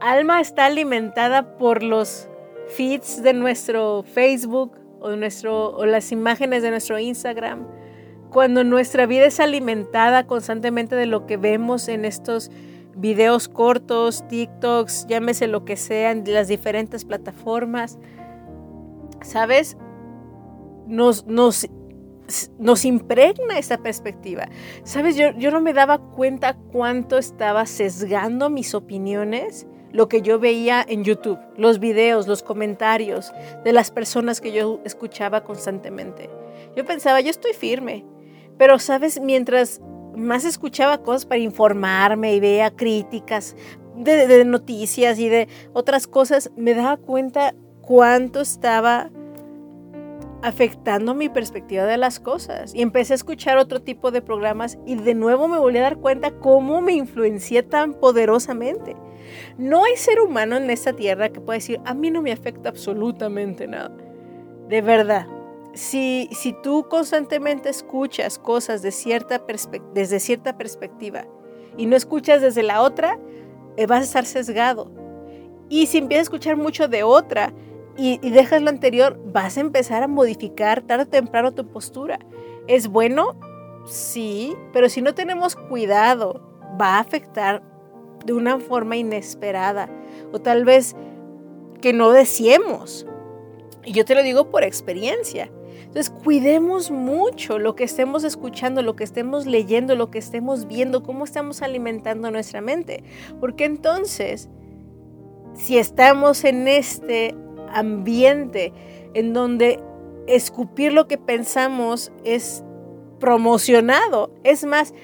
alma 0.00 0.40
está 0.40 0.66
alimentada 0.66 1.56
por 1.56 1.82
los 1.82 2.28
feeds 2.68 3.22
de 3.22 3.32
nuestro 3.32 4.02
Facebook 4.02 4.76
o, 5.00 5.10
nuestro, 5.16 5.74
o 5.74 5.86
las 5.86 6.12
imágenes 6.12 6.62
de 6.62 6.70
nuestro 6.70 6.98
Instagram, 6.98 7.66
cuando 8.34 8.64
nuestra 8.64 9.06
vida 9.06 9.26
es 9.26 9.38
alimentada 9.38 10.26
constantemente 10.26 10.96
de 10.96 11.06
lo 11.06 11.24
que 11.24 11.36
vemos 11.36 11.86
en 11.86 12.04
estos 12.04 12.50
videos 12.96 13.48
cortos, 13.48 14.26
TikToks, 14.26 15.06
llámese 15.06 15.46
lo 15.46 15.64
que 15.64 15.76
sean, 15.76 16.24
las 16.26 16.48
diferentes 16.48 17.04
plataformas, 17.04 17.96
¿sabes? 19.22 19.76
Nos, 20.88 21.26
nos, 21.26 21.68
nos 22.58 22.84
impregna 22.84 23.56
esa 23.56 23.78
perspectiva. 23.78 24.48
¿Sabes? 24.82 25.14
Yo, 25.14 25.30
yo 25.38 25.52
no 25.52 25.60
me 25.60 25.72
daba 25.72 25.98
cuenta 25.98 26.56
cuánto 26.72 27.18
estaba 27.18 27.66
sesgando 27.66 28.50
mis 28.50 28.74
opiniones 28.74 29.68
lo 29.92 30.08
que 30.08 30.22
yo 30.22 30.40
veía 30.40 30.84
en 30.88 31.04
YouTube, 31.04 31.38
los 31.56 31.78
videos, 31.78 32.26
los 32.26 32.42
comentarios 32.42 33.32
de 33.62 33.72
las 33.72 33.92
personas 33.92 34.40
que 34.40 34.50
yo 34.50 34.80
escuchaba 34.84 35.44
constantemente. 35.44 36.28
Yo 36.74 36.84
pensaba, 36.84 37.20
yo 37.20 37.30
estoy 37.30 37.52
firme, 37.52 38.04
pero 38.58 38.78
sabes, 38.78 39.20
mientras 39.20 39.80
más 40.16 40.44
escuchaba 40.44 40.98
cosas 40.98 41.26
para 41.26 41.40
informarme 41.40 42.34
y 42.34 42.40
veía 42.40 42.70
críticas 42.70 43.56
de, 43.96 44.44
noticias 44.44 45.18
y 45.18 45.28
de 45.28 45.48
otras 45.72 46.06
cosas, 46.06 46.50
me 46.56 46.74
daba 46.74 46.96
cuenta 46.96 47.54
cuánto 47.80 48.40
estaba 48.40 49.10
afectando 50.42 51.14
mi 51.14 51.28
perspectiva 51.28 51.84
de 51.84 51.96
las 51.96 52.20
cosas. 52.20 52.74
Y 52.74 52.82
empecé 52.82 53.14
a 53.14 53.16
escuchar 53.16 53.56
otro 53.56 53.82
tipo 53.82 54.10
de 54.10 54.20
programas 54.20 54.78
y 54.84 54.96
de 54.96 55.14
nuevo 55.14 55.48
me 55.48 55.58
volví 55.58 55.78
a 55.78 55.82
dar 55.82 55.96
cuenta 55.96 56.32
cómo 56.32 56.80
me 56.80 56.92
influencié 56.92 57.62
tan 57.62 57.94
poderosamente. 57.94 58.94
No 59.56 59.84
hay 59.84 59.96
ser 59.96 60.20
humano 60.20 60.56
en 60.56 60.68
esta 60.70 60.92
tierra 60.92 61.30
que 61.30 61.40
pueda 61.40 61.56
decir, 61.56 61.80
a 61.84 61.94
mí 61.94 62.10
no 62.10 62.20
me 62.20 62.32
afecta 62.32 62.68
absolutamente 62.68 63.66
nada. 63.66 63.96
De 64.68 64.82
verdad. 64.82 65.26
Si, 65.74 66.28
si 66.32 66.52
tú 66.52 66.86
constantemente 66.88 67.68
escuchas 67.68 68.38
cosas 68.38 68.82
de 68.82 68.92
cierta 68.92 69.42
desde 69.92 70.20
cierta 70.20 70.56
perspectiva 70.56 71.26
y 71.76 71.86
no 71.86 71.96
escuchas 71.96 72.40
desde 72.40 72.62
la 72.62 72.80
otra, 72.82 73.18
eh, 73.76 73.86
vas 73.86 74.00
a 74.00 74.04
estar 74.04 74.26
sesgado. 74.26 74.90
Y 75.68 75.86
si 75.86 75.98
empiezas 75.98 76.22
a 76.22 76.28
escuchar 76.28 76.56
mucho 76.56 76.86
de 76.88 77.02
otra 77.02 77.52
y, 77.96 78.20
y 78.26 78.30
dejas 78.30 78.62
lo 78.62 78.70
anterior, 78.70 79.20
vas 79.26 79.56
a 79.56 79.60
empezar 79.60 80.02
a 80.02 80.08
modificar 80.08 80.82
tarde 80.82 81.04
o 81.04 81.08
temprano 81.08 81.52
tu 81.52 81.66
postura. 81.66 82.18
¿Es 82.68 82.88
bueno? 82.88 83.36
Sí, 83.86 84.56
pero 84.72 84.88
si 84.88 85.02
no 85.02 85.14
tenemos 85.14 85.56
cuidado, 85.56 86.40
va 86.80 86.96
a 86.96 87.00
afectar 87.00 87.62
de 88.24 88.32
una 88.32 88.58
forma 88.58 88.96
inesperada 88.96 89.88
o 90.32 90.40
tal 90.40 90.64
vez 90.64 90.96
que 91.80 91.92
no 91.92 92.10
deseemos. 92.10 93.06
Y 93.84 93.92
yo 93.92 94.04
te 94.04 94.14
lo 94.14 94.22
digo 94.22 94.50
por 94.50 94.64
experiencia. 94.64 95.50
Entonces, 95.80 96.10
cuidemos 96.10 96.90
mucho 96.90 97.58
lo 97.58 97.76
que 97.76 97.84
estemos 97.84 98.24
escuchando, 98.24 98.82
lo 98.82 98.96
que 98.96 99.04
estemos 99.04 99.46
leyendo, 99.46 99.94
lo 99.94 100.10
que 100.10 100.18
estemos 100.18 100.66
viendo, 100.66 101.02
cómo 101.02 101.24
estamos 101.24 101.62
alimentando 101.62 102.30
nuestra 102.30 102.60
mente. 102.60 103.04
Porque 103.40 103.64
entonces, 103.64 104.48
si 105.54 105.78
estamos 105.78 106.44
en 106.44 106.68
este 106.68 107.34
ambiente 107.72 108.72
en 109.14 109.32
donde 109.32 109.80
escupir 110.26 110.92
lo 110.92 111.06
que 111.06 111.18
pensamos 111.18 112.12
es 112.24 112.64
promocionado, 113.20 114.30
es 114.42 114.64
más, 114.64 114.94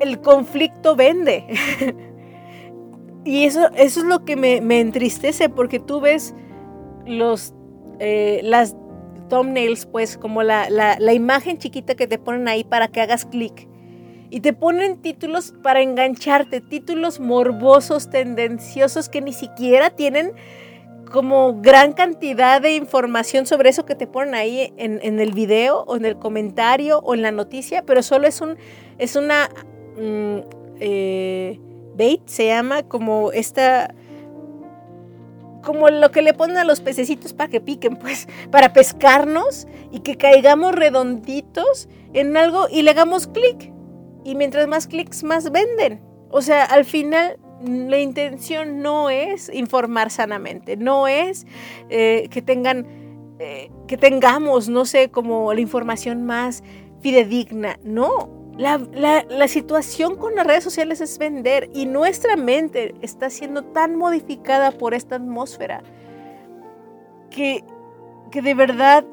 el 0.00 0.20
conflicto 0.20 0.96
vende. 0.96 1.44
y 3.24 3.44
eso, 3.44 3.68
eso 3.74 4.00
es 4.00 4.06
lo 4.06 4.24
que 4.24 4.36
me, 4.36 4.60
me 4.60 4.80
entristece 4.80 5.48
porque 5.48 5.80
tú 5.80 6.00
ves 6.00 6.34
los, 7.06 7.54
eh, 7.98 8.40
las 8.44 8.76
thumbnails, 9.28 9.86
pues 9.86 10.16
como 10.16 10.42
la, 10.42 10.68
la, 10.70 11.12
imagen 11.12 11.58
chiquita 11.58 11.94
que 11.94 12.06
te 12.06 12.18
ponen 12.18 12.48
ahí 12.48 12.64
para 12.64 12.88
que 12.88 13.00
hagas 13.00 13.26
clic. 13.26 13.68
Y 14.30 14.40
te 14.40 14.52
ponen 14.52 15.00
títulos 15.00 15.54
para 15.62 15.80
engancharte, 15.80 16.60
títulos 16.60 17.18
morbosos, 17.18 18.10
tendenciosos 18.10 19.08
que 19.08 19.22
ni 19.22 19.32
siquiera 19.32 19.90
tienen 19.90 20.32
como 21.10 21.60
gran 21.62 21.94
cantidad 21.94 22.60
de 22.60 22.74
información 22.74 23.46
sobre 23.46 23.70
eso 23.70 23.86
que 23.86 23.94
te 23.94 24.06
ponen 24.06 24.34
ahí 24.34 24.74
en, 24.76 25.00
en 25.02 25.20
el 25.20 25.32
video 25.32 25.84
o 25.86 25.96
en 25.96 26.04
el 26.04 26.18
comentario 26.18 26.98
o 26.98 27.14
en 27.14 27.22
la 27.22 27.32
noticia, 27.32 27.82
pero 27.86 28.02
solo 28.02 28.26
es, 28.26 28.42
un, 28.42 28.58
es 28.98 29.16
una 29.16 29.48
mm, 29.96 30.38
eh, 30.80 31.58
bait 31.96 32.20
se 32.26 32.46
llama 32.46 32.82
como 32.84 33.32
esta 33.32 33.94
como 35.62 35.88
lo 35.88 36.10
que 36.10 36.22
le 36.22 36.34
ponen 36.34 36.56
a 36.56 36.64
los 36.64 36.80
pececitos 36.80 37.32
para 37.32 37.48
que 37.48 37.60
piquen, 37.60 37.96
pues, 37.96 38.28
para 38.50 38.72
pescarnos 38.72 39.66
y 39.90 40.00
que 40.00 40.16
caigamos 40.16 40.74
redonditos 40.74 41.88
en 42.12 42.36
algo 42.36 42.66
y 42.70 42.82
le 42.82 42.90
hagamos 42.90 43.26
clic. 43.26 43.72
Y 44.24 44.34
mientras 44.34 44.68
más 44.68 44.86
clics, 44.86 45.22
más 45.24 45.50
venden. 45.50 46.02
O 46.30 46.42
sea, 46.42 46.64
al 46.64 46.84
final 46.84 47.38
la 47.64 47.98
intención 47.98 48.82
no 48.82 49.10
es 49.10 49.50
informar 49.52 50.10
sanamente, 50.10 50.76
no 50.76 51.08
es 51.08 51.46
eh, 51.88 52.28
que 52.30 52.42
tengan, 52.42 52.86
eh, 53.38 53.70
que 53.86 53.96
tengamos, 53.96 54.68
no 54.68 54.84
sé, 54.84 55.10
como 55.10 55.52
la 55.54 55.60
información 55.60 56.24
más 56.24 56.62
fidedigna, 57.00 57.78
no. 57.82 58.37
La, 58.58 58.78
la, 59.28 59.46
situación 59.46 60.16
con 60.16 60.34
las 60.34 60.44
redes 60.44 60.64
sociales 60.64 61.00
es 61.00 61.16
vender 61.16 61.70
y 61.74 61.86
nuestra 61.86 62.36
mente 62.36 62.96
está 63.02 63.30
siendo 63.30 63.62
tan 63.62 63.94
modificada 63.94 64.72
por 64.72 64.94
esta 64.94 65.14
atmósfera 65.14 65.84
que, 67.30 67.62
que 68.32 68.42
de 68.42 68.54
verdad 68.54 69.04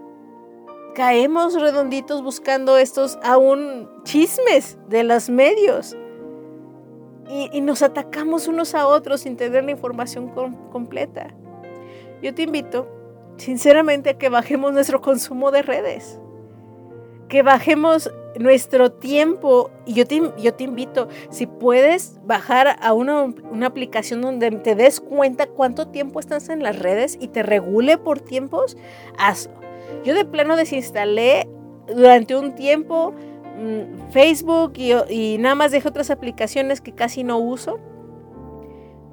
caemos 0.96 1.62
redonditos 1.62 2.24
buscando 2.24 2.76
estos 2.78 3.20
aún 3.22 3.88
chismes 4.04 4.80
de 4.90 5.04
los 5.04 5.30
medios 5.30 5.96
y, 7.30 7.62
nos 7.62 7.82
atacamos 7.82 8.48
unos 8.48 8.76
a 8.76 8.88
otros 8.88 9.22
sin 9.22 9.36
tener 9.36 9.64
la 9.64 9.72
información 9.72 10.32
completa. 10.72 11.34
Yo 12.22 12.34
te 12.34 12.44
invito, 12.44 12.88
sinceramente, 13.38 14.12
a 14.12 14.18
que 14.18 14.30
bajemos 14.30 14.74
nuestro 14.74 15.02
consumo 15.02 15.52
de 15.52 15.64
redes, 15.64 16.20
que 17.28 17.42
bajemos 17.42 18.12
nuestro 18.40 18.92
tiempo. 18.92 19.72
Y 19.86 19.94
yo 19.94 20.06
te, 20.06 20.22
yo 20.38 20.54
te 20.54 20.64
invito, 20.64 21.08
si 21.30 21.48
puedes 21.48 22.20
bajar 22.26 22.78
a 22.82 22.94
una, 22.94 23.24
una 23.24 23.68
aplicación 23.68 24.22
donde 24.22 24.52
te 24.52 24.76
des 24.76 25.00
cuenta 25.00 25.48
cuánto 25.48 25.88
tiempo 25.88 26.20
estás 26.20 26.50
en 26.50 26.64
las 26.64 26.80
redes 26.80 27.18
y 27.20 27.30
te 27.30 27.44
regule 27.44 27.98
por 27.98 28.20
tiempos, 28.20 28.78
hazlo. 29.18 29.54
Yo 30.04 30.14
de 30.14 30.26
plano 30.26 30.56
desinstalé 30.56 31.48
durante 31.88 32.36
un 32.36 32.56
tiempo 32.56 33.14
Mm, 33.58 34.12
Facebook 34.12 34.74
y, 34.78 35.38
nada 35.38 35.56
más 35.56 35.72
dejé 35.72 35.88
otras 35.88 36.12
aplicaciones 36.12 36.82
que 36.82 36.92
casi 36.92 37.24
no 37.24 37.38
uso. 37.38 37.80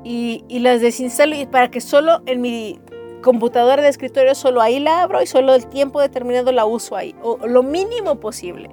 Y, 0.04 0.44
las 0.58 0.80
desinstalo 0.80 1.36
y 1.36 1.46
para 1.46 1.70
que 1.70 1.80
solo 1.80 2.22
en 2.26 2.40
mi 2.40 2.80
computadora 3.22 3.82
de 3.82 3.88
escritorio 3.88 4.34
solo 4.34 4.60
ahí 4.60 4.80
la 4.80 5.02
abro 5.02 5.22
y 5.22 5.26
solo 5.26 5.54
el 5.54 5.68
tiempo 5.68 6.00
determinado 6.00 6.50
la 6.50 6.64
uso 6.64 6.96
ahí, 6.96 7.14
o 7.22 7.38
lo 7.46 7.62
mínimo 7.62 8.18
posible. 8.18 8.70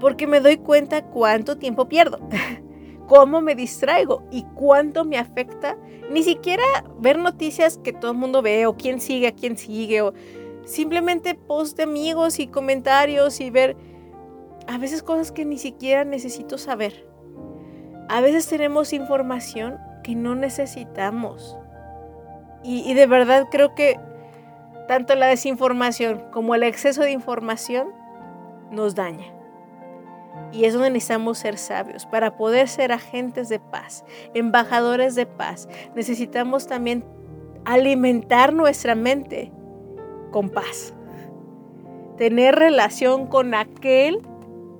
Porque 0.00 0.26
me 0.26 0.40
doy 0.40 0.56
cuenta 0.56 1.04
cuánto 1.04 1.58
tiempo 1.58 1.88
pierdo, 1.88 2.18
cómo 3.06 3.40
me 3.40 3.54
distraigo 3.54 4.24
y 4.30 4.44
cuánto 4.54 5.04
me 5.04 5.18
afecta 5.18 5.76
ni 6.10 6.22
siquiera 6.22 6.64
ver 6.98 7.18
noticias 7.18 7.78
que 7.78 7.92
todo 7.92 8.10
el 8.12 8.16
mundo 8.18 8.42
ve 8.42 8.66
o 8.66 8.76
quién 8.76 9.00
sigue 9.00 9.28
a 9.28 9.32
quién 9.32 9.56
sigue 9.56 10.02
o 10.02 10.12
simplemente 10.64 11.34
post 11.34 11.76
de 11.76 11.84
amigos 11.84 12.38
y 12.38 12.46
comentarios 12.46 13.40
y 13.40 13.50
ver 13.50 13.76
a 14.66 14.78
veces 14.78 15.02
cosas 15.02 15.32
que 15.32 15.44
ni 15.44 15.58
siquiera 15.58 16.04
necesito 16.04 16.58
saber. 16.58 17.06
A 18.08 18.20
veces 18.20 18.48
tenemos 18.48 18.92
información 18.92 19.78
que 20.02 20.14
no 20.14 20.34
necesitamos. 20.34 21.56
Y, 22.62 22.92
de 22.92 23.06
verdad 23.06 23.48
creo 23.50 23.74
que 23.74 23.98
tanto 24.86 25.14
la 25.14 25.26
desinformación 25.26 26.22
como 26.30 26.54
el 26.54 26.62
exceso 26.62 27.02
de 27.02 27.12
información 27.12 27.88
nos 28.70 28.94
daña. 28.94 29.39
Y 30.52 30.64
es 30.64 30.74
donde 30.74 30.90
necesitamos 30.90 31.38
ser 31.38 31.58
sabios. 31.58 32.06
Para 32.06 32.36
poder 32.36 32.68
ser 32.68 32.92
agentes 32.92 33.48
de 33.48 33.60
paz, 33.60 34.04
embajadores 34.34 35.14
de 35.14 35.26
paz, 35.26 35.68
necesitamos 35.94 36.66
también 36.66 37.04
alimentar 37.64 38.52
nuestra 38.52 38.94
mente 38.94 39.52
con 40.30 40.48
paz. 40.48 40.94
Tener 42.16 42.56
relación 42.56 43.26
con 43.26 43.54
aquel 43.54 44.20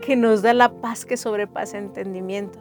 que 0.00 0.16
nos 0.16 0.42
da 0.42 0.54
la 0.54 0.70
paz 0.80 1.04
que 1.04 1.16
sobrepasa 1.16 1.78
entendimiento. 1.78 2.59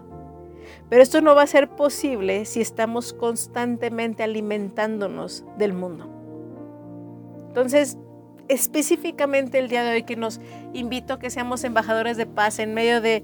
Pero 0.90 1.02
esto 1.02 1.22
no 1.22 1.36
va 1.36 1.44
a 1.44 1.48
ser 1.48 1.70
posible 1.70 2.46
si 2.46 2.62
estamos 2.62 3.14
constantemente 3.14 4.24
alimentándonos 4.24 5.46
del 5.58 5.74
mundo. 5.74 6.08
Entonces, 7.48 7.98
específicamente 8.50 9.60
el 9.60 9.70
día 9.70 9.84
de 9.84 9.92
hoy 9.92 10.04
que 10.04 10.16
nos 10.16 10.42
invito 10.74 11.14
a 11.14 11.20
que 11.20 11.30
seamos 11.30 11.64
embajadores 11.64 12.18
de 12.18 12.26
paz 12.26 12.60
en 12.60 12.74
medio 12.74 13.00
de 13.00 13.24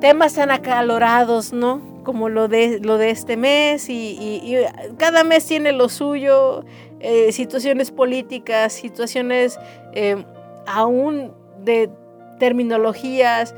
temas 0.00 0.34
tan 0.34 0.50
acalorados, 0.50 1.52
¿no? 1.52 1.80
Como 2.02 2.28
lo 2.28 2.48
de, 2.48 2.80
lo 2.80 2.98
de 2.98 3.10
este 3.10 3.36
mes 3.36 3.88
y, 3.88 4.56
cada 4.98 5.24
mes 5.24 5.46
tiene 5.46 5.72
lo 5.72 5.88
suyo, 5.88 6.64
eh, 7.00 7.32
situaciones 7.32 7.90
políticas, 7.90 8.72
situaciones 8.72 9.58
eh, 9.92 10.24
aún 10.66 11.32
de 11.60 11.90
terminologías, 12.38 13.54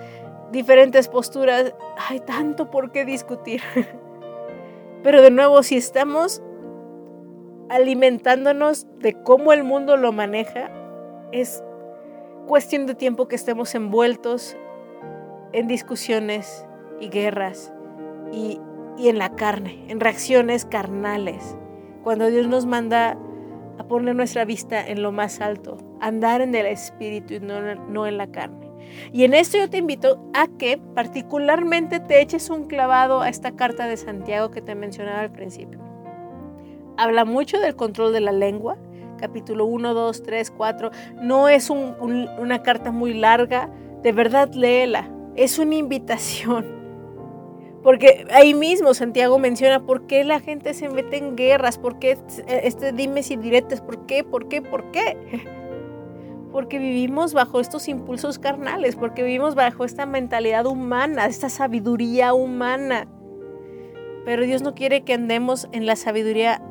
diferentes 0.53 1.09
posturas, 1.09 1.75
hay 2.09 2.21
tanto 2.21 2.71
por 2.71 2.93
qué 2.93 3.05
discutir. 3.05 3.63
Pero 5.03 5.23
de 5.23 5.31
nuevo, 5.31 5.63
si 5.63 5.77
estamos 5.77 6.43
alimentándonos 7.69 8.87
de 9.01 9.15
cómo 9.15 9.53
el 9.53 9.65
mundo 9.65 9.97
lo 9.97 10.13
maneja, 10.13 10.71
es 11.33 11.63
cuestión 12.47 12.87
de 12.87 12.95
tiempo 12.95 13.29
que 13.29 13.37
estemos 13.37 13.75
envueltos 13.75 14.57
en 15.53 15.67
discusiones 15.67 16.67
y 17.01 17.09
guerras 17.09 17.73
y, 18.33 18.61
y, 18.99 19.09
en 19.09 19.19
la 19.19 19.35
carne, 19.35 19.85
en 19.89 20.01
reacciones 20.01 20.65
carnales. 20.65 21.57
Cuando 22.03 22.29
Dios 22.29 22.47
nos 22.47 22.67
manda 22.67 23.19
a 23.79 23.85
poner 23.85 24.15
nuestra 24.15 24.45
vista 24.45 24.87
en 24.87 25.03
lo 25.03 25.13
más 25.13 25.41
alto, 25.41 25.77
andar 26.01 26.41
en 26.41 26.55
el 26.55 26.67
espíritu 26.67 27.35
y 27.35 27.41
no, 27.41 27.75
no 27.75 28.07
en 28.07 28.17
la 28.17 28.29
carne. 28.29 28.67
Y 29.13 29.25
en 29.25 29.35
esto 29.35 29.59
yo 29.59 29.69
te 29.69 29.79
invito 29.79 30.31
a 30.33 30.47
que 30.59 30.79
particularmente 30.95 32.01
te 32.01 32.21
eches 32.21 32.51
un 32.51 32.67
clavado 32.67 33.21
a 33.21 33.29
esta 33.29 33.57
carta 33.57 33.87
de 33.87 33.97
Santiago 33.97 34.51
que 34.51 34.63
te 34.63 34.75
mencionaba 34.75 35.21
al 35.21 35.33
principio. 35.33 35.86
Habla 36.97 37.25
mucho 37.25 37.59
del 37.61 37.77
control 37.77 38.13
de 38.13 38.21
la 38.21 38.33
lengua, 38.33 38.77
capítulo 39.19 39.67
1, 39.67 39.95
2, 39.95 40.23
3, 40.23 40.51
4. 40.51 40.91
No 41.23 41.49
es 41.49 41.71
una 41.71 42.63
carta 42.63 42.91
muy 42.91 43.15
larga, 43.15 43.71
de 44.03 44.13
verdad 44.13 44.53
léela. 44.55 45.11
Es 45.35 45.59
una 45.59 45.75
invitación. 45.75 46.75
Porque 47.83 48.27
ahí 48.33 48.55
mismo 48.55 48.95
Santiago 48.95 49.39
menciona 49.39 49.85
por 49.85 50.07
qué 50.07 50.25
la 50.25 50.41
gente 50.41 50.75
se 50.75 50.89
mete 50.89 51.19
en 51.19 51.37
guerras, 51.37 51.79
por 51.79 51.99
qué 51.99 52.19
este 52.49 52.93
dime 52.93 53.23
si 53.23 53.37
diretes, 53.37 53.81
por 53.81 54.07
qué, 54.07 54.25
por 54.25 54.49
qué, 54.49 54.61
por 54.63 54.91
qué 54.91 55.17
porque 56.57 56.79
vivimos 56.79 57.35
bajo 57.35 57.61
estos 57.61 57.87
impulsos 57.87 58.39
carnales, 58.39 58.97
porque 58.97 59.23
vivimos 59.23 59.55
bajo 59.55 59.85
esta 59.85 60.07
mentalidad 60.07 60.65
humana, 60.65 61.27
esta 61.27 61.51
sabiduría 61.51 62.33
humana. 62.33 63.07
Pero 64.25 64.43
Dios 64.43 64.63
no 64.63 64.75
quiere 64.75 65.03
que 65.03 65.13
andemos 65.13 65.69
en 65.73 65.85
la 65.85 65.97
sabiduría 65.97 66.63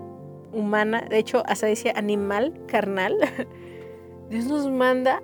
humana, 0.56 1.06
de 1.10 1.20
hecho, 1.20 1.44
hasta 1.46 1.68
dice 1.68 1.94
animal, 1.96 2.54
carnal. 2.68 3.18
Dios 4.30 4.46
nos 4.46 4.70
manda 4.72 5.22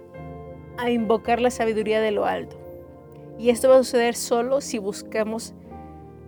a 0.78 0.92
invocar 0.92 1.42
la 1.42 1.50
sabiduría 1.50 2.02
de 2.02 2.12
lo 2.12 2.26
alto. 2.26 2.58
Y 3.40 3.50
esto 3.50 3.70
va 3.70 3.76
a 3.76 3.78
suceder 3.80 4.16
solo 4.16 4.62
si 4.62 4.78
buscamos 4.78 5.56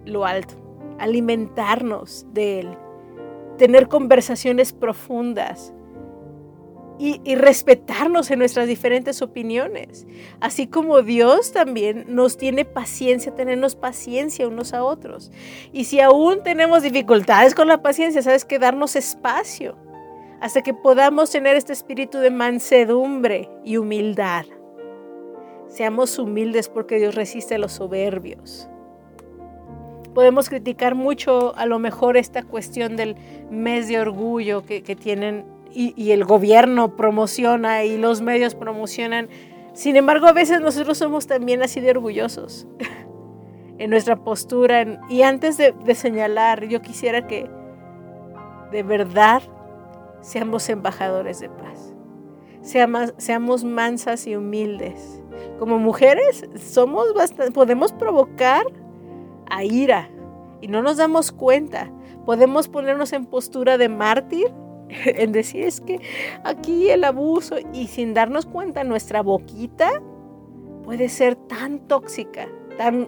lo 0.06 0.26
alto, 0.26 0.56
alimentarnos 0.99 2.26
de 2.34 2.62
Él, 2.62 2.78
tener 3.58 3.88
conversaciones 3.88 4.74
profundas, 4.74 5.74
y, 7.00 7.36
respetarnos 7.36 8.30
en 8.32 8.39
nuestras 8.39 8.68
diferentes 8.68 9.22
opiniones. 9.22 10.06
Así 10.39 10.68
como 10.68 11.02
Dios 11.02 11.52
también 11.52 12.06
nos 12.08 12.38
tiene 12.38 12.66
paciencia, 12.66 13.34
tenernos 13.34 13.76
paciencia 13.76 14.48
unos 14.48 14.74
a 14.74 14.84
otros. 14.84 15.32
Y 15.72 15.86
si 15.86 16.00
aún 16.00 16.44
tenemos 16.44 16.84
dificultades 16.84 17.56
con 17.56 17.68
la 17.68 17.82
paciencia, 17.82 18.22
sabes 18.22 18.46
que 18.46 18.60
darnos 18.60 18.96
espacio 18.96 19.76
hasta 20.39 20.62
que 20.62 20.74
podamos 20.74 21.32
tener 21.32 21.56
este 21.56 21.74
espíritu 21.74 22.20
de 22.20 22.30
mansedumbre 22.30 23.50
y 23.64 23.78
humildad. 23.78 24.46
Seamos 25.68 26.20
humildes 26.20 26.70
porque 26.70 26.98
Dios 26.98 27.16
resiste 27.16 27.56
a 27.56 27.58
los 27.58 27.72
soberbios. 27.72 28.70
Podemos 30.14 30.48
criticar 30.48 30.94
mucho 30.94 31.56
a 31.56 31.66
lo 31.66 31.80
mejor 31.80 32.18
esta 32.18 32.44
cuestión 32.44 32.96
del 32.96 33.16
mes 33.50 33.88
de 33.88 34.00
orgullo 34.00 34.64
que, 34.64 34.84
que 34.84 34.96
tienen 34.96 35.53
y, 35.74 36.12
el 36.12 36.26
gobierno 36.26 36.96
promociona 36.96 37.84
y 37.84 37.98
los 37.98 38.22
medios 38.22 38.56
promocionan. 38.56 39.30
Sin 39.74 39.96
embargo, 39.96 40.28
a 40.28 40.34
veces 40.34 40.62
nosotros 40.62 40.98
somos 40.98 41.28
también 41.28 41.64
así 41.64 41.82
de 41.82 41.92
orgullosos 41.92 42.68
en 43.78 43.90
nuestra 43.90 44.16
postura. 44.18 45.02
y 45.10 45.24
antes 45.24 45.58
de, 45.58 45.96
señalar, 45.96 46.66
yo 46.68 46.82
quisiera 46.82 47.28
que 47.28 47.50
de 48.72 48.84
verdad 48.84 49.42
seamos 50.22 50.70
embajadores 50.70 51.40
de 51.40 51.50
paz. 51.50 51.94
Seamos, 52.62 53.64
mansas 53.66 54.26
y 54.26 54.36
humildes. 54.36 55.22
Como 55.60 55.80
mujeres 55.80 56.46
somos 56.56 57.08
podemos 57.54 57.92
provocar 57.92 58.66
a 59.50 59.66
ira 59.66 60.10
y 60.62 60.68
no 60.70 60.82
nos 60.82 60.98
damos 60.98 61.34
cuenta. 61.34 61.92
Podemos 62.26 62.70
ponernos 62.70 63.12
en 63.12 63.26
postura 63.26 63.78
de 63.78 63.90
mártir, 63.90 64.48
en 65.06 65.32
decir 65.32 65.64
es 65.64 65.82
que 65.82 66.00
aquí 66.44 66.90
el 66.90 67.04
abuso 67.04 67.56
y 67.74 67.88
sin 67.88 68.14
darnos 68.14 68.46
cuenta 68.46 68.84
nuestra 68.84 69.22
boquita 69.22 70.02
puede 70.84 71.10
ser 71.10 71.36
tan 71.36 71.80
tóxica, 71.88 72.48
tan, 72.78 73.08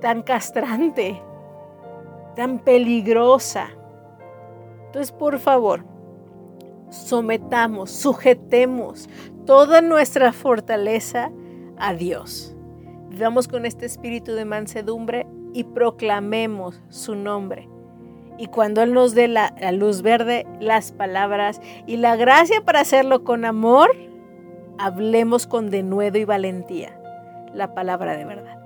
tan 0.00 0.22
castrante, 0.22 1.20
tan 2.36 2.58
peligrosa. 2.58 3.70
Entonces, 4.86 5.12
por 5.12 5.38
favor, 5.38 5.84
sometamos, 6.90 7.90
sujetemos 7.90 9.08
toda 9.46 9.80
nuestra 9.80 10.32
fortaleza 10.32 11.30
a 11.78 11.94
Dios. 11.94 12.54
Vivamos 13.08 13.48
con 13.48 13.66
este 13.66 13.86
espíritu 13.86 14.32
de 14.32 14.44
mansedumbre 14.44 15.26
y 15.52 15.64
proclamemos 15.64 16.80
su 16.88 17.14
nombre. 17.14 17.68
Y 18.38 18.46
cuando 18.46 18.82
Él 18.82 18.92
nos 18.92 19.14
dé 19.14 19.28
la, 19.28 19.52
luz 19.72 20.02
verde, 20.02 20.46
las 20.60 20.92
palabras 20.92 21.60
y 21.86 21.96
la 21.96 22.16
gracia 22.16 22.62
para 22.64 22.80
hacerlo 22.80 23.24
con 23.24 23.44
amor, 23.44 23.90
hablemos 24.78 25.46
con 25.46 25.70
denuedo 25.70 26.18
y 26.18 26.24
valentía 26.24 26.98
la 27.54 27.74
palabra 27.74 28.16
de 28.16 28.24
verdad. 28.24 28.58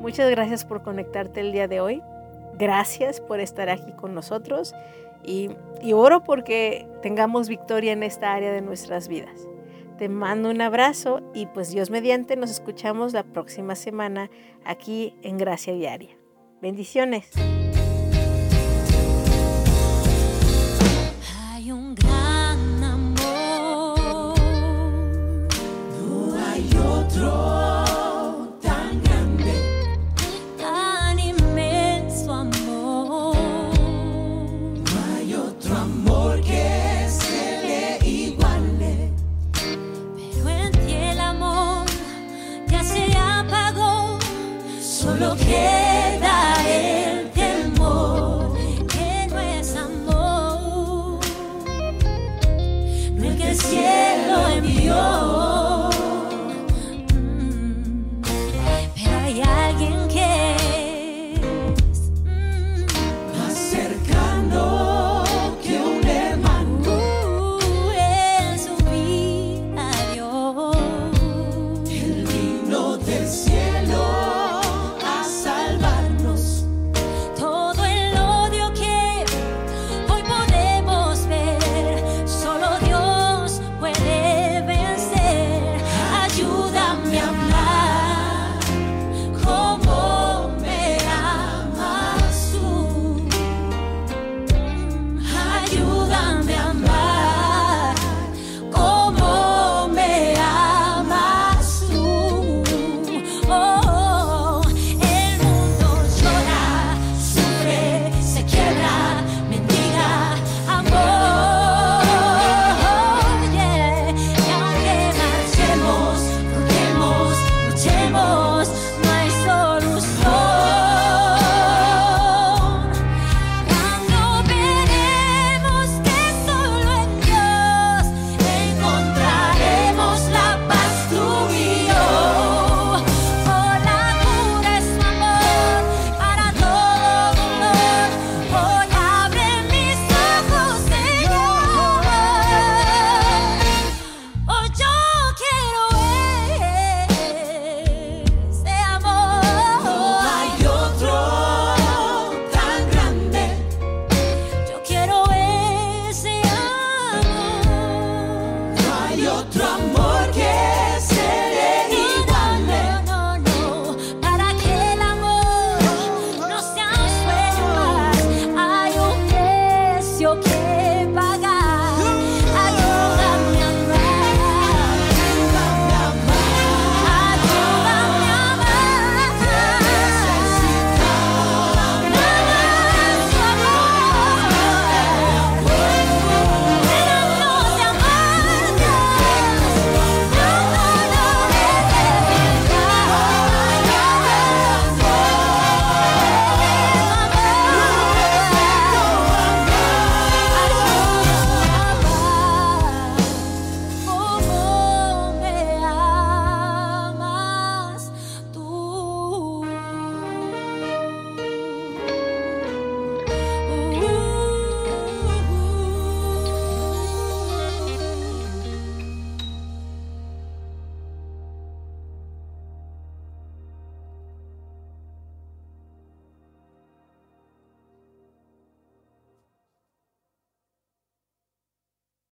Muchas 0.00 0.30
gracias 0.30 0.64
por 0.64 0.82
conectarte 0.82 1.40
el 1.40 1.52
día 1.52 1.66
de 1.68 1.80
hoy. 1.80 2.02
Gracias 2.56 3.20
por 3.20 3.40
estar 3.40 3.68
aquí 3.68 3.92
con 3.92 4.14
nosotros 4.14 4.74
y 5.24 5.50
oro 5.92 6.24
porque 6.24 6.86
tengamos 7.02 7.48
victoria 7.48 7.92
en 7.92 8.02
esta 8.02 8.32
área 8.32 8.52
de 8.52 8.62
nuestras 8.62 9.08
vidas. 9.08 9.48
Te 9.98 10.08
mando 10.08 10.50
un 10.50 10.60
abrazo 10.60 11.20
y 11.34 11.46
pues 11.46 11.70
Dios 11.70 11.90
mediante 11.90 12.36
nos 12.36 12.50
escuchamos 12.50 13.12
la 13.12 13.24
próxima 13.24 13.74
semana 13.74 14.30
aquí 14.64 15.16
en 15.22 15.38
Gracia 15.38 15.74
Diaria. 15.74 16.16
Bendiciones. 16.62 17.32
Hay 21.68 21.72
un 21.72 21.88
um 21.88 21.94
gran 21.94 22.07